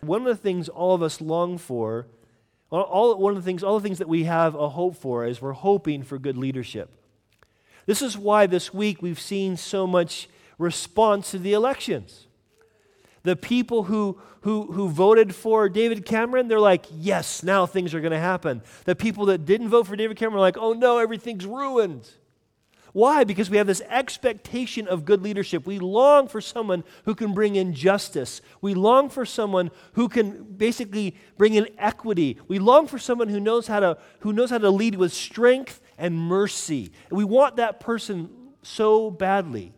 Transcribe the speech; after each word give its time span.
One 0.00 0.22
of 0.22 0.28
the 0.28 0.42
things 0.42 0.68
all 0.68 0.94
of 0.94 1.02
us 1.02 1.20
long 1.20 1.58
for, 1.58 2.06
all, 2.70 3.16
one 3.18 3.36
of 3.36 3.42
the 3.42 3.46
things, 3.46 3.62
all 3.62 3.78
the 3.78 3.82
things 3.82 3.98
that 3.98 4.08
we 4.08 4.24
have 4.24 4.54
a 4.54 4.68
hope 4.68 4.96
for 4.96 5.24
is 5.24 5.40
we're 5.40 5.52
hoping 5.52 6.02
for 6.02 6.18
good 6.18 6.36
leadership. 6.36 6.90
This 7.86 8.02
is 8.02 8.18
why 8.18 8.46
this 8.46 8.74
week 8.74 9.00
we've 9.00 9.20
seen 9.20 9.56
so 9.56 9.86
much 9.86 10.28
response 10.58 11.30
to 11.30 11.38
the 11.38 11.52
elections. 11.52 12.26
The 13.22 13.36
people 13.36 13.84
who, 13.84 14.20
who, 14.40 14.72
who 14.72 14.88
voted 14.88 15.34
for 15.34 15.68
David 15.68 16.04
Cameron, 16.04 16.48
they're 16.48 16.60
like, 16.60 16.84
yes, 16.92 17.42
now 17.42 17.66
things 17.66 17.94
are 17.94 18.00
going 18.00 18.12
to 18.12 18.18
happen. 18.18 18.62
The 18.84 18.96
people 18.96 19.26
that 19.26 19.44
didn't 19.44 19.68
vote 19.68 19.86
for 19.86 19.96
David 19.96 20.16
Cameron 20.16 20.38
are 20.38 20.40
like, 20.40 20.58
oh 20.58 20.72
no, 20.72 20.98
everything's 20.98 21.46
ruined. 21.46 22.08
Why? 22.96 23.24
Because 23.24 23.50
we 23.50 23.58
have 23.58 23.66
this 23.66 23.82
expectation 23.90 24.88
of 24.88 25.04
good 25.04 25.20
leadership. 25.20 25.66
We 25.66 25.78
long 25.78 26.28
for 26.28 26.40
someone 26.40 26.82
who 27.04 27.14
can 27.14 27.34
bring 27.34 27.54
in 27.54 27.74
justice. 27.74 28.40
We 28.62 28.72
long 28.72 29.10
for 29.10 29.26
someone 29.26 29.70
who 29.92 30.08
can 30.08 30.44
basically 30.44 31.14
bring 31.36 31.52
in 31.52 31.68
equity. 31.76 32.38
We 32.48 32.58
long 32.58 32.86
for 32.86 32.98
someone 32.98 33.28
who 33.28 33.38
knows 33.38 33.66
how 33.66 33.80
to, 33.80 33.98
who 34.20 34.32
knows 34.32 34.48
how 34.48 34.56
to 34.56 34.70
lead 34.70 34.94
with 34.94 35.12
strength 35.12 35.82
and 35.98 36.16
mercy. 36.16 36.90
And 37.10 37.18
we 37.18 37.24
want 37.24 37.56
that 37.56 37.80
person 37.80 38.30
so 38.62 39.10
badly. 39.10 39.74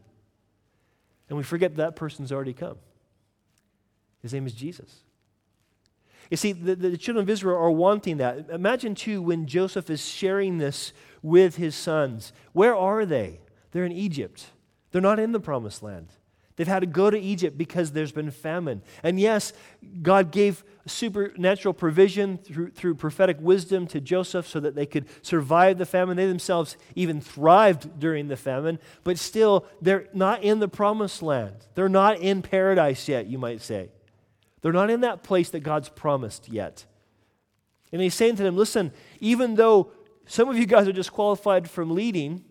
And 1.28 1.37
we 1.37 1.42
forget 1.42 1.75
that 1.75 1.97
person's 1.97 2.30
already 2.30 2.53
come. 2.53 2.77
His 4.23 4.33
name 4.33 4.47
is 4.47 4.53
Jesus. 4.53 4.95
You 6.30 6.37
see, 6.37 6.53
the, 6.53 6.77
the 6.77 6.97
children 6.97 7.25
of 7.25 7.30
Israel 7.30 7.59
are 7.59 7.70
wanting 7.70 8.19
that. 8.19 8.48
Imagine, 8.50 8.95
too, 8.95 9.23
when 9.23 9.47
Joseph 9.47 9.91
is 9.91 10.06
sharing 10.06 10.59
this 10.59 10.92
with 11.22 11.56
his 11.56 11.74
sons. 11.74 12.32
Where 12.52 12.77
are 12.77 13.04
they? 13.04 13.40
They're 13.72 13.84
in 13.84 13.92
Egypt. 13.92 14.46
They're 14.90 15.02
not 15.02 15.18
in 15.18 15.32
the 15.32 15.41
promised 15.41 15.82
land. 15.82 16.08
They've 16.56 16.66
had 16.66 16.80
to 16.80 16.86
go 16.86 17.08
to 17.08 17.18
Egypt 17.18 17.56
because 17.56 17.92
there's 17.92 18.10
been 18.10 18.32
famine. 18.32 18.82
And 19.04 19.20
yes, 19.20 19.52
God 20.02 20.32
gave 20.32 20.64
supernatural 20.86 21.72
provision 21.72 22.36
through, 22.36 22.70
through 22.70 22.96
prophetic 22.96 23.36
wisdom 23.41 23.86
to 23.86 24.00
Joseph 24.00 24.48
so 24.48 24.58
that 24.58 24.75
they 24.75 24.84
could 24.84 25.06
survive 25.22 25.78
the 25.78 25.86
famine. 25.86 26.16
They 26.16 26.27
themselves 26.27 26.77
even 26.97 27.20
thrived 27.20 28.00
during 28.00 28.27
the 28.27 28.36
famine, 28.36 28.80
but 29.05 29.20
still, 29.20 29.66
they're 29.80 30.08
not 30.12 30.42
in 30.42 30.58
the 30.58 30.66
promised 30.66 31.22
land. 31.22 31.55
They're 31.77 31.88
not 31.88 32.19
in 32.19 32.42
paradise 32.42 33.08
yet, 33.08 33.28
you 33.28 33.38
might 33.38 33.60
say. 33.60 33.91
They're 34.60 34.72
not 34.72 34.91
in 34.91 35.03
that 35.03 35.22
place 35.22 35.50
that 35.50 35.60
God's 35.60 35.88
promised 35.88 36.48
yet. 36.48 36.86
And 37.92 38.03
he's 38.03 38.14
saying 38.14 38.34
to 38.34 38.42
them, 38.42 38.56
listen, 38.56 38.92
even 39.20 39.55
though 39.55 39.92
some 40.29 40.48
of 40.48 40.57
you 40.57 40.67
guys 40.67 40.87
are 40.87 40.93
disqualified 40.93 41.69
from 41.69 41.95
leading, 41.95 42.45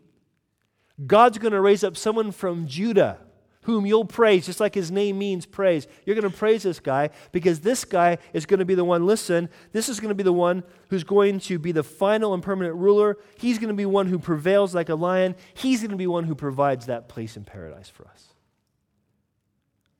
God's 1.05 1.37
going 1.37 1.53
to 1.53 1.61
raise 1.61 1.83
up 1.83 1.95
someone 1.95 2.31
from 2.31 2.67
Judah 2.67 3.19
whom 3.67 3.85
you'll 3.85 4.05
praise, 4.05 4.45
just 4.45 4.61
like 4.61 4.73
his 4.73 4.89
name 4.89 5.19
means 5.19 5.45
praise. 5.45 5.87
You're 6.05 6.15
going 6.15 6.31
to 6.31 6.35
praise 6.35 6.63
this 6.63 6.79
guy 6.79 7.09
because 7.33 7.59
this 7.59 7.83
guy 7.83 8.17
is 8.31 8.45
going 8.45 8.59
to 8.59 8.65
be 8.65 8.75
the 8.75 8.85
one, 8.85 9.05
listen, 9.05 9.49
this 9.73 9.89
is 9.89 9.99
going 9.99 10.07
to 10.07 10.15
be 10.15 10.23
the 10.23 10.31
one 10.31 10.63
who's 10.89 11.03
going 11.03 11.41
to 11.41 11.59
be 11.59 11.73
the 11.73 11.83
final 11.83 12.33
and 12.33 12.41
permanent 12.41 12.77
ruler. 12.77 13.17
He's 13.37 13.59
going 13.59 13.67
to 13.67 13.73
be 13.73 13.85
one 13.85 14.07
who 14.07 14.19
prevails 14.19 14.73
like 14.73 14.87
a 14.87 14.95
lion. 14.95 15.35
He's 15.53 15.81
going 15.81 15.91
to 15.91 15.97
be 15.97 16.07
one 16.07 16.23
who 16.23 16.33
provides 16.33 16.85
that 16.85 17.09
place 17.09 17.35
in 17.35 17.43
paradise 17.43 17.89
for 17.89 18.07
us. 18.07 18.27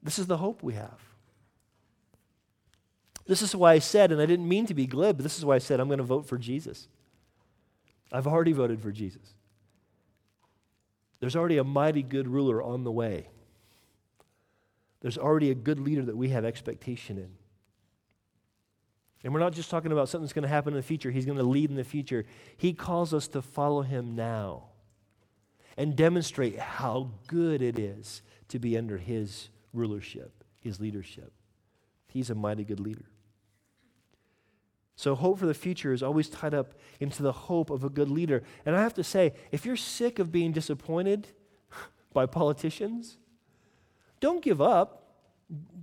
This 0.02 0.18
is 0.18 0.28
the 0.28 0.38
hope 0.38 0.64
we 0.64 0.76
have. 0.76 1.02
This 3.26 3.42
is 3.42 3.54
why 3.54 3.74
I 3.74 3.80
said, 3.80 4.14
and 4.14 4.22
I 4.22 4.26
didn't 4.26 4.48
mean 4.48 4.66
to 4.68 4.74
be 4.74 4.88
glib, 4.88 5.18
this 5.18 5.38
is 5.38 5.44
why 5.44 5.56
I 5.56 5.60
said 5.60 5.82
I'm 5.82 5.90
going 5.90 5.98
to 5.98 6.06
vote 6.06 6.26
for 6.26 6.38
Jesus. 6.38 6.88
I've 8.12 8.28
already 8.28 8.54
voted 8.54 8.82
for 8.82 8.92
Jesus. 8.92 9.34
There's 11.20 11.36
already 11.36 11.58
a 11.58 11.64
mighty 11.64 12.04
good 12.04 12.28
ruler 12.28 12.62
on 12.62 12.84
the 12.84 12.92
way. 12.92 13.30
There's 15.02 15.18
already 15.18 15.52
a 15.52 15.56
good 15.56 15.80
leader 15.80 16.04
that 16.04 16.16
we 16.16 16.30
have 16.30 16.46
expectation 16.46 17.18
in. 17.18 17.30
And 19.24 19.34
we're 19.34 19.40
not 19.40 19.54
just 19.54 19.70
talking 19.70 19.92
about 19.92 20.10
something 20.10 20.26
that's 20.26 20.34
going 20.34 20.44
to 20.44 20.50
happen 20.50 20.74
in 20.74 20.78
the 20.78 20.84
future, 20.84 21.12
He's 21.12 21.26
going 21.26 21.38
to 21.38 21.44
lead 21.44 21.70
in 21.70 21.76
the 21.76 21.84
future. 21.84 22.26
He 22.56 22.74
calls 22.74 23.14
us 23.14 23.28
to 23.30 23.42
follow 23.42 23.82
Him 23.82 24.16
now 24.16 24.66
and 25.76 25.96
demonstrate 25.96 26.58
how 26.58 27.12
good 27.28 27.62
it 27.62 27.78
is 27.78 28.22
to 28.50 28.60
be 28.60 28.78
under 28.78 28.98
His 28.98 29.50
rulership, 29.74 30.44
His 30.62 30.80
leadership. 30.80 31.34
He's 32.08 32.30
a 32.30 32.36
mighty 32.36 32.64
good 32.64 32.80
leader. 32.80 33.06
So, 34.98 35.14
hope 35.14 35.38
for 35.38 35.46
the 35.46 35.54
future 35.54 35.94
is 35.94 36.02
always 36.02 36.28
tied 36.28 36.56
up 36.56 36.74
into 37.00 37.22
the 37.22 37.32
hope 37.32 37.70
of 37.70 37.84
a 37.84 37.90
good 37.90 38.10
leader. 38.10 38.42
And 38.66 38.76
I 38.76 38.82
have 38.82 38.96
to 38.96 39.04
say, 39.04 39.34
if 39.52 39.64
you're 39.64 39.78
sick 39.78 40.18
of 40.18 40.32
being 40.32 40.52
disappointed 40.52 41.28
by 42.14 42.26
politicians, 42.26 43.18
don't 44.20 44.42
give 44.42 44.60
up. 44.60 45.04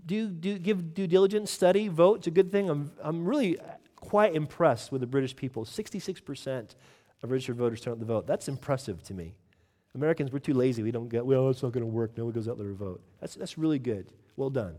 Do, 0.04 0.28
do, 0.28 0.58
give 0.58 0.92
due 0.92 1.06
diligence, 1.06 1.52
study, 1.52 1.86
vote. 1.86 2.18
It's 2.18 2.26
a 2.26 2.32
good 2.32 2.50
thing. 2.50 2.68
I'm, 2.68 2.90
I'm 3.02 3.24
really 3.24 3.56
quite 3.94 4.34
impressed 4.34 4.90
with 4.90 5.00
the 5.00 5.06
British 5.06 5.36
people. 5.36 5.64
66% 5.64 6.74
of 7.22 7.30
registered 7.30 7.56
voters 7.56 7.80
turn 7.80 7.92
out 7.92 8.00
to 8.00 8.04
vote. 8.04 8.26
That's 8.26 8.48
impressive 8.48 9.00
to 9.04 9.14
me. 9.14 9.36
Americans, 9.94 10.32
we're 10.32 10.40
too 10.40 10.54
lazy. 10.54 10.82
We 10.82 10.90
don't 10.90 11.08
get, 11.08 11.24
well, 11.24 11.50
it's 11.50 11.62
not 11.62 11.70
going 11.70 11.86
to 11.86 11.90
work. 11.90 12.18
No 12.18 12.24
one 12.24 12.34
goes 12.34 12.48
out 12.48 12.58
there 12.58 12.66
to 12.66 12.74
vote. 12.74 13.00
That's, 13.20 13.36
that's 13.36 13.56
really 13.56 13.78
good. 13.78 14.08
Well 14.36 14.50
done. 14.50 14.74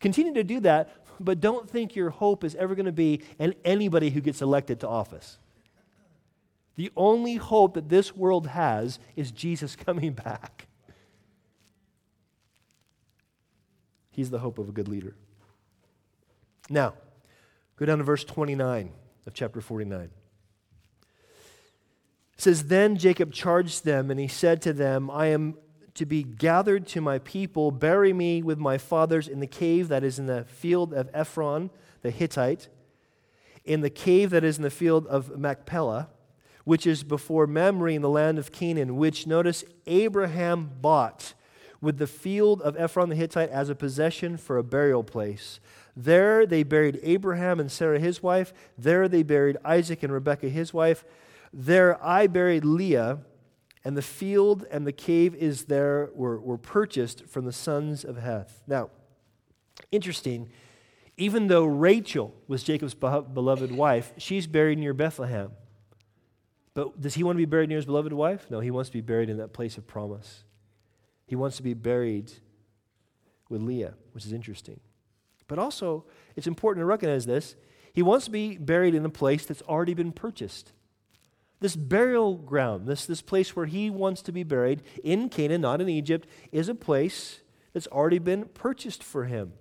Continue 0.00 0.34
to 0.34 0.44
do 0.44 0.60
that, 0.60 0.94
but 1.20 1.40
don't 1.40 1.68
think 1.68 1.96
your 1.96 2.10
hope 2.10 2.44
is 2.44 2.54
ever 2.54 2.74
going 2.74 2.86
to 2.86 2.92
be 2.92 3.22
in 3.38 3.54
anybody 3.64 4.10
who 4.10 4.20
gets 4.20 4.40
elected 4.40 4.80
to 4.80 4.88
office. 4.88 5.38
The 6.76 6.92
only 6.96 7.34
hope 7.34 7.74
that 7.74 7.88
this 7.88 8.16
world 8.16 8.46
has 8.46 9.00
is 9.16 9.32
Jesus 9.32 9.74
coming 9.86 10.12
back. 10.12 10.68
He's 14.12 14.30
the 14.30 14.38
hope 14.38 14.58
of 14.58 14.68
a 14.68 14.72
good 14.72 14.88
leader. 14.88 15.14
Now, 16.70 16.94
go 17.76 17.86
down 17.86 17.98
to 17.98 18.04
verse 18.04 18.24
29 18.24 18.92
of 19.26 19.34
chapter 19.34 19.60
49. 19.60 20.00
It 20.00 20.10
says, 22.36 22.64
Then 22.64 22.96
Jacob 22.96 23.32
charged 23.32 23.84
them, 23.84 24.10
and 24.10 24.18
he 24.18 24.28
said 24.28 24.62
to 24.62 24.72
them, 24.72 25.10
I 25.10 25.26
am 25.26 25.56
to 25.98 26.06
be 26.06 26.22
gathered 26.22 26.86
to 26.86 27.00
my 27.00 27.18
people. 27.18 27.70
Bury 27.70 28.12
me 28.12 28.42
with 28.42 28.58
my 28.58 28.78
fathers 28.78 29.28
in 29.28 29.40
the 29.40 29.46
cave 29.46 29.88
that 29.88 30.04
is 30.04 30.18
in 30.18 30.26
the 30.26 30.44
field 30.44 30.94
of 30.94 31.10
Ephron 31.12 31.70
the 32.02 32.10
Hittite, 32.10 32.68
in 33.64 33.80
the 33.80 33.90
cave 33.90 34.30
that 34.30 34.44
is 34.44 34.56
in 34.56 34.62
the 34.62 34.70
field 34.70 35.06
of 35.08 35.36
Machpelah, 35.36 36.08
which 36.64 36.86
is 36.86 37.02
before 37.02 37.46
Mamre 37.46 37.92
in 37.92 38.02
the 38.02 38.08
land 38.08 38.38
of 38.38 38.52
Canaan, 38.52 38.96
which, 38.96 39.26
notice, 39.26 39.64
Abraham 39.86 40.70
bought 40.80 41.34
with 41.80 41.98
the 41.98 42.06
field 42.06 42.62
of 42.62 42.76
Ephron 42.76 43.08
the 43.08 43.16
Hittite 43.16 43.50
as 43.50 43.68
a 43.68 43.74
possession 43.74 44.36
for 44.36 44.56
a 44.56 44.64
burial 44.64 45.02
place. 45.02 45.58
There 45.96 46.46
they 46.46 46.62
buried 46.62 47.00
Abraham 47.02 47.58
and 47.58 47.72
Sarah 47.72 47.98
his 47.98 48.22
wife. 48.22 48.52
There 48.76 49.08
they 49.08 49.24
buried 49.24 49.56
Isaac 49.64 50.04
and 50.04 50.12
Rebekah 50.12 50.48
his 50.48 50.72
wife. 50.72 51.04
There 51.52 52.02
I 52.04 52.28
buried 52.28 52.64
Leah, 52.64 53.18
and 53.84 53.96
the 53.96 54.02
field 54.02 54.66
and 54.70 54.86
the 54.86 54.92
cave 54.92 55.34
is 55.34 55.66
there 55.66 56.10
were, 56.14 56.40
were 56.40 56.58
purchased 56.58 57.26
from 57.26 57.44
the 57.44 57.52
sons 57.52 58.04
of 58.04 58.16
Heth. 58.16 58.62
Now, 58.66 58.90
interesting, 59.92 60.50
even 61.16 61.48
though 61.48 61.64
Rachel 61.64 62.34
was 62.46 62.62
Jacob's 62.62 62.94
beloved 62.94 63.72
wife, 63.72 64.12
she's 64.18 64.46
buried 64.46 64.78
near 64.78 64.94
Bethlehem. 64.94 65.52
But 66.74 67.00
does 67.00 67.14
he 67.14 67.24
want 67.24 67.36
to 67.36 67.38
be 67.38 67.44
buried 67.44 67.68
near 67.68 67.76
his 67.76 67.86
beloved 67.86 68.12
wife? 68.12 68.46
No, 68.50 68.60
he 68.60 68.70
wants 68.70 68.90
to 68.90 68.94
be 68.94 69.00
buried 69.00 69.28
in 69.28 69.38
that 69.38 69.52
place 69.52 69.76
of 69.76 69.86
promise. 69.86 70.44
He 71.26 71.34
wants 71.34 71.56
to 71.56 71.62
be 71.62 71.74
buried 71.74 72.32
with 73.48 73.62
Leah, 73.62 73.94
which 74.12 74.24
is 74.24 74.32
interesting. 74.32 74.78
But 75.48 75.58
also, 75.58 76.04
it's 76.36 76.46
important 76.46 76.82
to 76.82 76.86
recognize 76.86 77.26
this. 77.26 77.56
He 77.92 78.02
wants 78.02 78.26
to 78.26 78.30
be 78.30 78.56
buried 78.58 78.94
in 78.94 79.04
a 79.04 79.10
place 79.10 79.44
that's 79.44 79.62
already 79.62 79.94
been 79.94 80.12
purchased. 80.12 80.72
This 81.60 81.74
burial 81.74 82.36
ground, 82.36 82.86
this, 82.86 83.04
this 83.04 83.22
place 83.22 83.56
where 83.56 83.66
he 83.66 83.90
wants 83.90 84.22
to 84.22 84.32
be 84.32 84.44
buried 84.44 84.82
in 85.02 85.28
Canaan, 85.28 85.62
not 85.62 85.80
in 85.80 85.88
Egypt, 85.88 86.28
is 86.52 86.68
a 86.68 86.74
place 86.74 87.40
that's 87.72 87.88
already 87.88 88.18
been 88.18 88.46
purchased 88.46 89.02
for 89.02 89.24
him. 89.24 89.52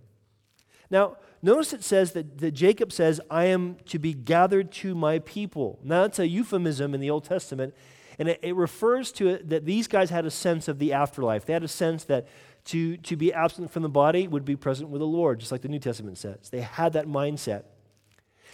Now, 0.89 1.17
notice 1.41 1.73
it 1.73 1.83
says 1.83 2.13
that, 2.13 2.37
that 2.37 2.51
Jacob 2.51 2.91
says, 2.91 3.19
I 3.29 3.45
am 3.45 3.77
to 3.87 3.99
be 3.99 4.13
gathered 4.13 4.71
to 4.73 4.95
my 4.95 5.19
people. 5.19 5.79
Now, 5.83 6.03
that's 6.03 6.19
a 6.19 6.27
euphemism 6.27 6.93
in 6.93 7.01
the 7.01 7.09
Old 7.09 7.25
Testament. 7.25 7.73
And 8.19 8.29
it, 8.29 8.39
it 8.41 8.55
refers 8.55 9.11
to 9.13 9.29
it 9.29 9.49
that 9.49 9.65
these 9.65 9.87
guys 9.87 10.09
had 10.09 10.25
a 10.25 10.31
sense 10.31 10.67
of 10.67 10.79
the 10.79 10.93
afterlife. 10.93 11.45
They 11.45 11.53
had 11.53 11.63
a 11.63 11.67
sense 11.67 12.03
that 12.05 12.27
to, 12.65 12.97
to 12.97 13.15
be 13.15 13.33
absent 13.33 13.71
from 13.71 13.83
the 13.83 13.89
body 13.89 14.27
would 14.27 14.45
be 14.45 14.55
present 14.55 14.89
with 14.89 14.99
the 14.99 15.07
Lord, 15.07 15.39
just 15.39 15.51
like 15.51 15.61
the 15.61 15.67
New 15.67 15.79
Testament 15.79 16.17
says. 16.17 16.49
They 16.49 16.61
had 16.61 16.93
that 16.93 17.07
mindset. 17.07 17.63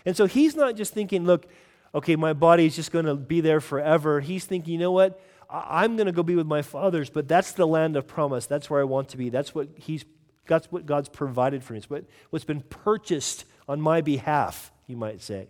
And 0.05 0.17
so 0.17 0.25
he's 0.25 0.55
not 0.55 0.75
just 0.75 0.93
thinking, 0.93 1.25
look, 1.25 1.47
okay, 1.93 2.15
my 2.15 2.33
body 2.33 2.65
is 2.65 2.75
just 2.75 2.91
going 2.91 3.05
to 3.05 3.15
be 3.15 3.41
there 3.41 3.61
forever. 3.61 4.19
He's 4.19 4.45
thinking, 4.45 4.73
you 4.73 4.79
know 4.79 4.91
what? 4.91 5.19
I'm 5.49 5.95
going 5.95 6.07
to 6.07 6.11
go 6.11 6.23
be 6.23 6.35
with 6.35 6.47
my 6.47 6.63
fathers, 6.63 7.09
but 7.09 7.27
that's 7.27 7.51
the 7.51 7.67
land 7.67 7.95
of 7.95 8.07
promise. 8.07 8.47
That's 8.47 8.69
where 8.69 8.81
I 8.81 8.85
want 8.85 9.09
to 9.09 9.17
be. 9.17 9.29
That's 9.29 9.53
what 9.53 9.69
he's 9.75 10.03
that's 10.45 10.71
what 10.71 10.85
God's 10.85 11.09
provided 11.09 11.63
for 11.63 11.73
me. 11.73 11.77
It's 11.77 11.89
what, 11.89 12.03
what's 12.29 12.45
been 12.45 12.61
purchased 12.61 13.45
on 13.67 13.79
my 13.79 14.01
behalf, 14.01 14.71
you 14.87 14.97
might 14.97 15.21
say. 15.21 15.47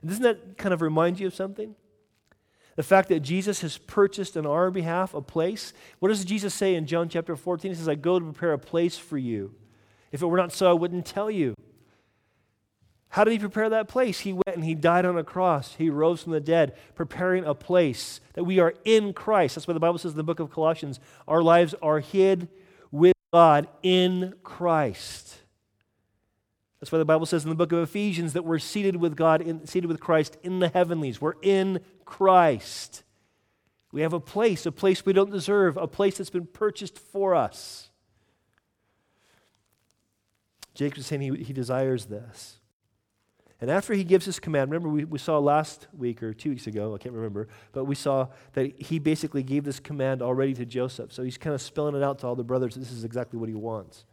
And 0.00 0.10
doesn't 0.10 0.24
that 0.24 0.58
kind 0.58 0.72
of 0.74 0.82
remind 0.82 1.20
you 1.20 1.26
of 1.26 1.34
something? 1.34 1.74
The 2.76 2.82
fact 2.82 3.08
that 3.08 3.20
Jesus 3.20 3.60
has 3.60 3.78
purchased 3.78 4.36
on 4.36 4.46
our 4.46 4.70
behalf 4.70 5.14
a 5.14 5.20
place. 5.20 5.72
What 5.98 6.08
does 6.08 6.24
Jesus 6.24 6.54
say 6.54 6.74
in 6.74 6.86
John 6.86 7.08
chapter 7.08 7.34
14? 7.36 7.72
He 7.72 7.76
says, 7.76 7.88
I 7.88 7.96
go 7.96 8.18
to 8.18 8.24
prepare 8.24 8.52
a 8.52 8.58
place 8.58 8.96
for 8.96 9.18
you. 9.18 9.54
If 10.12 10.22
it 10.22 10.26
were 10.26 10.36
not 10.36 10.52
so, 10.52 10.70
I 10.70 10.74
wouldn't 10.74 11.06
tell 11.06 11.30
you. 11.30 11.54
How 13.10 13.24
did 13.24 13.32
he 13.32 13.38
prepare 13.38 13.70
that 13.70 13.88
place? 13.88 14.20
He 14.20 14.32
went 14.32 14.54
and 14.54 14.64
he 14.64 14.74
died 14.74 15.06
on 15.06 15.16
a 15.16 15.24
cross. 15.24 15.74
He 15.76 15.88
rose 15.88 16.22
from 16.22 16.32
the 16.32 16.40
dead, 16.40 16.76
preparing 16.94 17.44
a 17.44 17.54
place 17.54 18.20
that 18.34 18.44
we 18.44 18.58
are 18.58 18.74
in 18.84 19.12
Christ. 19.12 19.54
That's 19.54 19.66
why 19.66 19.74
the 19.74 19.80
Bible 19.80 19.98
says 19.98 20.12
in 20.12 20.18
the 20.18 20.24
book 20.24 20.40
of 20.40 20.50
Colossians, 20.50 21.00
our 21.26 21.42
lives 21.42 21.74
are 21.80 22.00
hid 22.00 22.48
with 22.90 23.14
God 23.32 23.66
in 23.82 24.34
Christ. 24.42 25.38
That's 26.80 26.92
why 26.92 26.98
the 26.98 27.04
Bible 27.04 27.26
says 27.26 27.44
in 27.44 27.48
the 27.48 27.56
book 27.56 27.72
of 27.72 27.80
Ephesians 27.80 28.34
that 28.34 28.44
we're 28.44 28.58
seated 28.58 28.96
with 28.96 29.16
God, 29.16 29.40
in, 29.40 29.66
seated 29.66 29.88
with 29.88 30.00
Christ 30.00 30.36
in 30.42 30.58
the 30.60 30.68
heavenlies. 30.68 31.20
We're 31.20 31.34
in 31.42 31.80
Christ. 32.04 33.02
We 33.90 34.02
have 34.02 34.12
a 34.12 34.20
place, 34.20 34.66
a 34.66 34.72
place 34.72 35.04
we 35.04 35.14
don't 35.14 35.30
deserve, 35.30 35.76
a 35.76 35.88
place 35.88 36.18
that's 36.18 36.30
been 36.30 36.46
purchased 36.46 36.98
for 36.98 37.34
us. 37.34 37.88
Jacob 40.74 40.98
is 40.98 41.06
saying 41.06 41.22
he, 41.22 41.42
he 41.42 41.52
desires 41.52 42.04
this. 42.06 42.58
And 43.60 43.70
after 43.70 43.92
he 43.92 44.04
gives 44.04 44.26
this 44.26 44.38
command, 44.38 44.70
remember 44.70 44.88
we, 44.88 45.04
we 45.04 45.18
saw 45.18 45.38
last 45.38 45.88
week 45.96 46.22
or 46.22 46.32
two 46.32 46.50
weeks 46.50 46.68
ago, 46.68 46.94
I 46.94 46.98
can't 46.98 47.14
remember, 47.14 47.48
but 47.72 47.84
we 47.84 47.96
saw 47.96 48.28
that 48.52 48.80
he 48.80 49.00
basically 49.00 49.42
gave 49.42 49.64
this 49.64 49.80
command 49.80 50.22
already 50.22 50.54
to 50.54 50.64
Joseph. 50.64 51.12
So 51.12 51.24
he's 51.24 51.38
kind 51.38 51.54
of 51.54 51.60
spelling 51.60 51.96
it 51.96 52.02
out 52.02 52.20
to 52.20 52.26
all 52.28 52.36
the 52.36 52.44
brothers. 52.44 52.76
This 52.76 52.92
is 52.92 53.02
exactly 53.02 53.38
what 53.38 53.48
he 53.48 53.54
wants. 53.56 54.04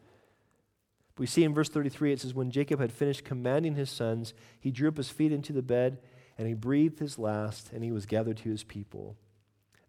We 1.17 1.27
see 1.27 1.43
in 1.43 1.53
verse 1.53 1.69
33, 1.69 2.13
it 2.13 2.21
says, 2.21 2.33
When 2.33 2.51
Jacob 2.51 2.79
had 2.79 2.91
finished 2.91 3.23
commanding 3.23 3.75
his 3.75 3.89
sons, 3.89 4.33
he 4.59 4.71
drew 4.71 4.89
up 4.89 4.97
his 4.97 5.09
feet 5.09 5.31
into 5.31 5.53
the 5.53 5.61
bed, 5.61 5.99
and 6.37 6.47
he 6.47 6.53
breathed 6.53 6.99
his 6.99 7.17
last, 7.17 7.71
and 7.71 7.83
he 7.83 7.91
was 7.91 8.05
gathered 8.05 8.37
to 8.37 8.49
his 8.49 8.63
people. 8.63 9.15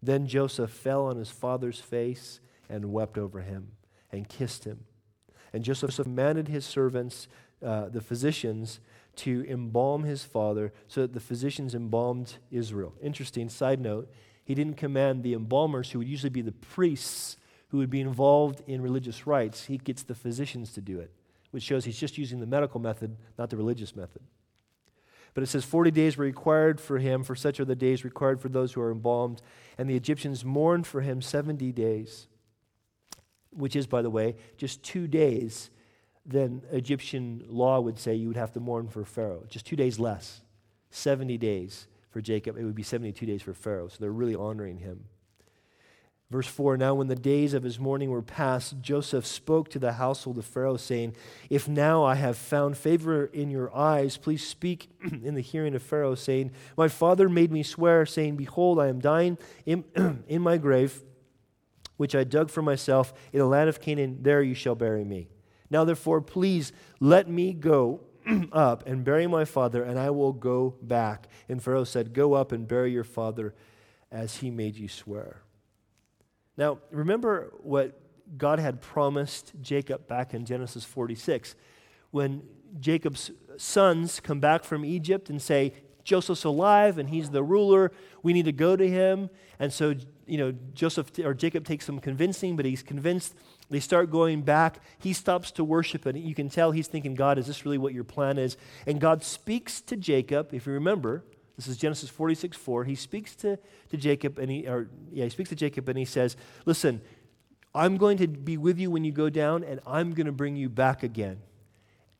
Then 0.01 0.27
Joseph 0.27 0.71
fell 0.71 1.05
on 1.05 1.17
his 1.17 1.31
father's 1.31 1.79
face 1.79 2.39
and 2.69 2.93
wept 2.93 3.17
over 3.17 3.41
him 3.41 3.71
and 4.11 4.29
kissed 4.29 4.63
him. 4.63 4.85
And 5.51 5.63
Joseph 5.63 5.95
commanded 5.95 6.47
his 6.47 6.65
servants, 6.65 7.27
uh, 7.65 7.89
the 7.89 8.01
physicians, 8.01 8.79
to 9.17 9.45
embalm 9.47 10.03
his 10.03 10.23
father 10.23 10.73
so 10.87 11.01
that 11.01 11.13
the 11.13 11.19
physicians 11.19 11.75
embalmed 11.75 12.37
Israel. 12.51 12.93
Interesting 13.01 13.49
side 13.49 13.79
note, 13.79 14.11
he 14.43 14.55
didn't 14.55 14.75
command 14.77 15.23
the 15.23 15.33
embalmers, 15.33 15.91
who 15.91 15.99
would 15.99 16.07
usually 16.07 16.29
be 16.29 16.41
the 16.41 16.51
priests 16.51 17.37
who 17.69 17.77
would 17.77 17.89
be 17.89 17.99
involved 17.99 18.61
in 18.67 18.81
religious 18.81 19.27
rites. 19.27 19.65
He 19.65 19.77
gets 19.77 20.03
the 20.03 20.15
physicians 20.15 20.71
to 20.73 20.81
do 20.81 20.99
it, 20.99 21.11
which 21.51 21.63
shows 21.63 21.85
he's 21.85 21.99
just 21.99 22.17
using 22.17 22.39
the 22.39 22.45
medical 22.45 22.79
method, 22.79 23.17
not 23.37 23.49
the 23.49 23.57
religious 23.57 23.95
method. 23.95 24.21
But 25.33 25.43
it 25.43 25.47
says 25.47 25.65
40 25.65 25.91
days 25.91 26.17
were 26.17 26.25
required 26.25 26.79
for 26.79 26.97
him, 26.97 27.23
for 27.23 27.35
such 27.35 27.59
are 27.59 27.65
the 27.65 27.75
days 27.75 28.03
required 28.03 28.39
for 28.39 28.49
those 28.49 28.73
who 28.73 28.81
are 28.81 28.91
embalmed. 28.91 29.41
And 29.77 29.89
the 29.89 29.95
Egyptians 29.95 30.43
mourned 30.43 30.87
for 30.87 31.01
him 31.01 31.21
70 31.21 31.71
days, 31.73 32.27
which 33.51 33.75
is, 33.75 33.85
by 33.85 34.01
the 34.01 34.09
way, 34.09 34.35
just 34.57 34.81
two 34.81 35.07
days 35.07 35.69
than 36.27 36.61
Egyptian 36.71 37.45
law 37.47 37.79
would 37.79 37.97
say 37.97 38.13
you 38.13 38.27
would 38.27 38.37
have 38.37 38.51
to 38.53 38.59
mourn 38.59 38.89
for 38.89 39.05
Pharaoh. 39.05 39.43
Just 39.47 39.65
two 39.65 39.77
days 39.77 39.97
less. 39.97 40.41
70 40.91 41.37
days 41.37 41.87
for 42.09 42.21
Jacob. 42.21 42.57
It 42.57 42.63
would 42.63 42.75
be 42.75 42.83
72 42.83 43.25
days 43.25 43.41
for 43.41 43.53
Pharaoh. 43.53 43.87
So 43.87 43.97
they're 43.99 44.11
really 44.11 44.35
honoring 44.35 44.79
him. 44.79 45.05
Verse 46.29 46.47
4 46.47 46.75
Now, 46.75 46.93
when 46.93 47.07
the 47.07 47.15
days 47.15 47.53
of 47.53 47.63
his 47.63 47.79
mourning 47.79 48.09
were 48.09 48.21
past, 48.21 48.81
Joseph 48.81 49.25
spoke 49.25 49.69
to 49.69 49.79
the 49.79 49.93
household 49.93 50.37
of 50.37 50.45
Pharaoh, 50.45 50.75
saying, 50.75 51.15
If 51.49 51.69
now 51.69 52.03
I 52.03 52.15
have 52.15 52.37
found 52.37 52.77
favor 52.77 53.25
in 53.25 53.49
your 53.49 53.73
eyes, 53.73 54.17
please 54.17 54.45
speak 54.45 54.89
in 55.23 55.35
the 55.35 55.41
hearing 55.41 55.73
of 55.73 55.81
Pharaoh, 55.81 56.15
saying, 56.15 56.51
My 56.75 56.89
father 56.89 57.29
made 57.29 57.51
me 57.51 57.63
swear, 57.63 58.05
saying, 58.05 58.35
Behold, 58.35 58.79
I 58.79 58.87
am 58.87 58.99
dying 58.99 59.37
in, 59.65 59.85
in 60.27 60.41
my 60.41 60.57
grave, 60.57 61.01
which 61.95 62.13
I 62.13 62.25
dug 62.25 62.49
for 62.49 62.61
myself 62.61 63.13
in 63.31 63.39
the 63.39 63.45
land 63.45 63.69
of 63.69 63.79
Canaan. 63.79 64.19
There 64.21 64.41
you 64.41 64.53
shall 64.53 64.75
bury 64.75 65.05
me. 65.05 65.29
Now, 65.69 65.83
therefore, 65.83 66.21
please 66.21 66.71
let 66.99 67.29
me 67.29 67.53
go 67.53 68.01
up 68.51 68.87
and 68.87 69.03
bury 69.03 69.27
my 69.27 69.45
father, 69.45 69.83
and 69.83 69.99
I 69.99 70.09
will 70.09 70.33
go 70.33 70.75
back. 70.81 71.27
And 71.49 71.61
Pharaoh 71.61 71.83
said, 71.83 72.13
Go 72.13 72.33
up 72.33 72.51
and 72.51 72.67
bury 72.67 72.91
your 72.91 73.03
father 73.03 73.53
as 74.11 74.37
he 74.37 74.49
made 74.49 74.75
you 74.75 74.87
swear. 74.87 75.41
Now, 76.57 76.79
remember 76.91 77.53
what 77.59 77.99
God 78.37 78.59
had 78.59 78.81
promised 78.81 79.53
Jacob 79.61 80.07
back 80.07 80.33
in 80.33 80.45
Genesis 80.45 80.83
46. 80.83 81.55
When 82.11 82.41
Jacob's 82.79 83.31
sons 83.57 84.19
come 84.19 84.39
back 84.39 84.63
from 84.63 84.83
Egypt 84.83 85.29
and 85.29 85.41
say, 85.41 85.73
Joseph's 86.03 86.45
alive 86.45 86.97
and 86.97 87.09
he's 87.09 87.29
the 87.29 87.43
ruler, 87.43 87.91
we 88.23 88.33
need 88.33 88.45
to 88.45 88.51
go 88.51 88.75
to 88.75 88.89
him. 88.89 89.29
And 89.59 89.71
so, 89.71 89.93
you 90.25 90.37
know, 90.37 90.53
Joseph 90.73 91.11
or 91.23 91.33
Jacob 91.33 91.65
takes 91.65 91.85
some 91.85 91.99
convincing, 91.99 92.55
but 92.55 92.65
he's 92.65 92.81
convinced. 92.81 93.35
They 93.69 93.79
start 93.79 94.09
going 94.11 94.43
back. 94.43 94.79
He 94.97 95.11
stops 95.13 95.51
to 95.51 95.63
worship, 95.63 96.05
and 96.05 96.17
you 96.17 96.33
can 96.33 96.49
tell 96.49 96.71
he's 96.71 96.87
thinking, 96.87 97.15
God, 97.15 97.37
is 97.37 97.47
this 97.47 97.65
really 97.65 97.77
what 97.77 97.93
your 97.93 98.05
plan 98.05 98.37
is? 98.37 98.55
And 98.85 99.01
God 99.01 99.23
speaks 99.23 99.81
to 99.81 99.97
Jacob, 99.97 100.53
if 100.53 100.65
you 100.65 100.73
remember, 100.73 101.23
this 101.57 101.67
is 101.67 101.75
Genesis 101.75 102.09
46 102.09 102.55
4. 102.55 102.83
He 102.85 102.95
speaks 102.95 103.35
to, 103.37 103.57
to 103.89 103.97
Jacob, 103.97 104.37
and 104.37 104.49
he, 104.49 104.67
or, 104.67 104.89
yeah, 105.11 105.23
he 105.25 105.29
speaks 105.29 105.49
to 105.49 105.55
Jacob, 105.55 105.89
and 105.89 105.97
he 105.97 106.05
says, 106.05 106.37
Listen, 106.65 107.01
I'm 107.73 107.97
going 107.97 108.17
to 108.19 108.27
be 108.27 108.57
with 108.57 108.79
you 108.79 108.91
when 108.91 109.03
you 109.03 109.11
go 109.11 109.29
down, 109.29 109.63
and 109.63 109.79
I'm 109.85 110.13
going 110.13 110.27
to 110.27 110.31
bring 110.31 110.55
you 110.55 110.69
back 110.69 111.03
again. 111.03 111.41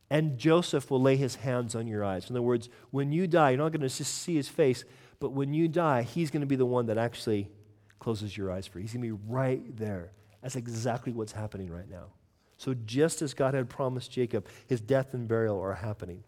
And 0.09 0.38
Joseph 0.38 0.89
will 0.89 1.01
lay 1.01 1.17
his 1.17 1.35
hands 1.35 1.75
on 1.75 1.85
your 1.88 2.03
eyes. 2.03 2.29
In 2.29 2.35
other 2.35 2.41
words, 2.41 2.69
when 2.91 3.11
you 3.11 3.27
die, 3.27 3.51
you're 3.51 3.59
not 3.59 3.71
going 3.71 3.81
to 3.81 3.89
just 3.89 4.15
see 4.15 4.35
his 4.35 4.47
face, 4.47 4.85
but 5.19 5.31
when 5.31 5.53
you 5.53 5.67
die, 5.67 6.01
he's 6.03 6.31
going 6.31 6.41
to 6.41 6.47
be 6.47 6.55
the 6.55 6.65
one 6.65 6.88
that 6.88 6.97
actually 6.97 7.49
closes 7.99 8.35
your 8.35 8.51
eyes 8.51 8.65
for 8.65 8.79
you. 8.79 8.83
He's 8.83 8.94
going 8.94 9.07
to 9.07 9.15
be 9.15 9.23
right 9.27 9.77
there. 9.77 10.11
That's 10.47 10.55
exactly 10.55 11.11
what's 11.11 11.33
happening 11.33 11.69
right 11.69 11.89
now. 11.89 12.05
So, 12.55 12.73
just 12.73 13.21
as 13.21 13.33
God 13.33 13.53
had 13.53 13.67
promised 13.67 14.11
Jacob, 14.11 14.47
his 14.65 14.79
death 14.79 15.13
and 15.13 15.27
burial 15.27 15.59
are 15.59 15.73
happening. 15.73 16.23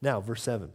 Now, 0.00 0.22
verse 0.22 0.42
7. 0.42 0.72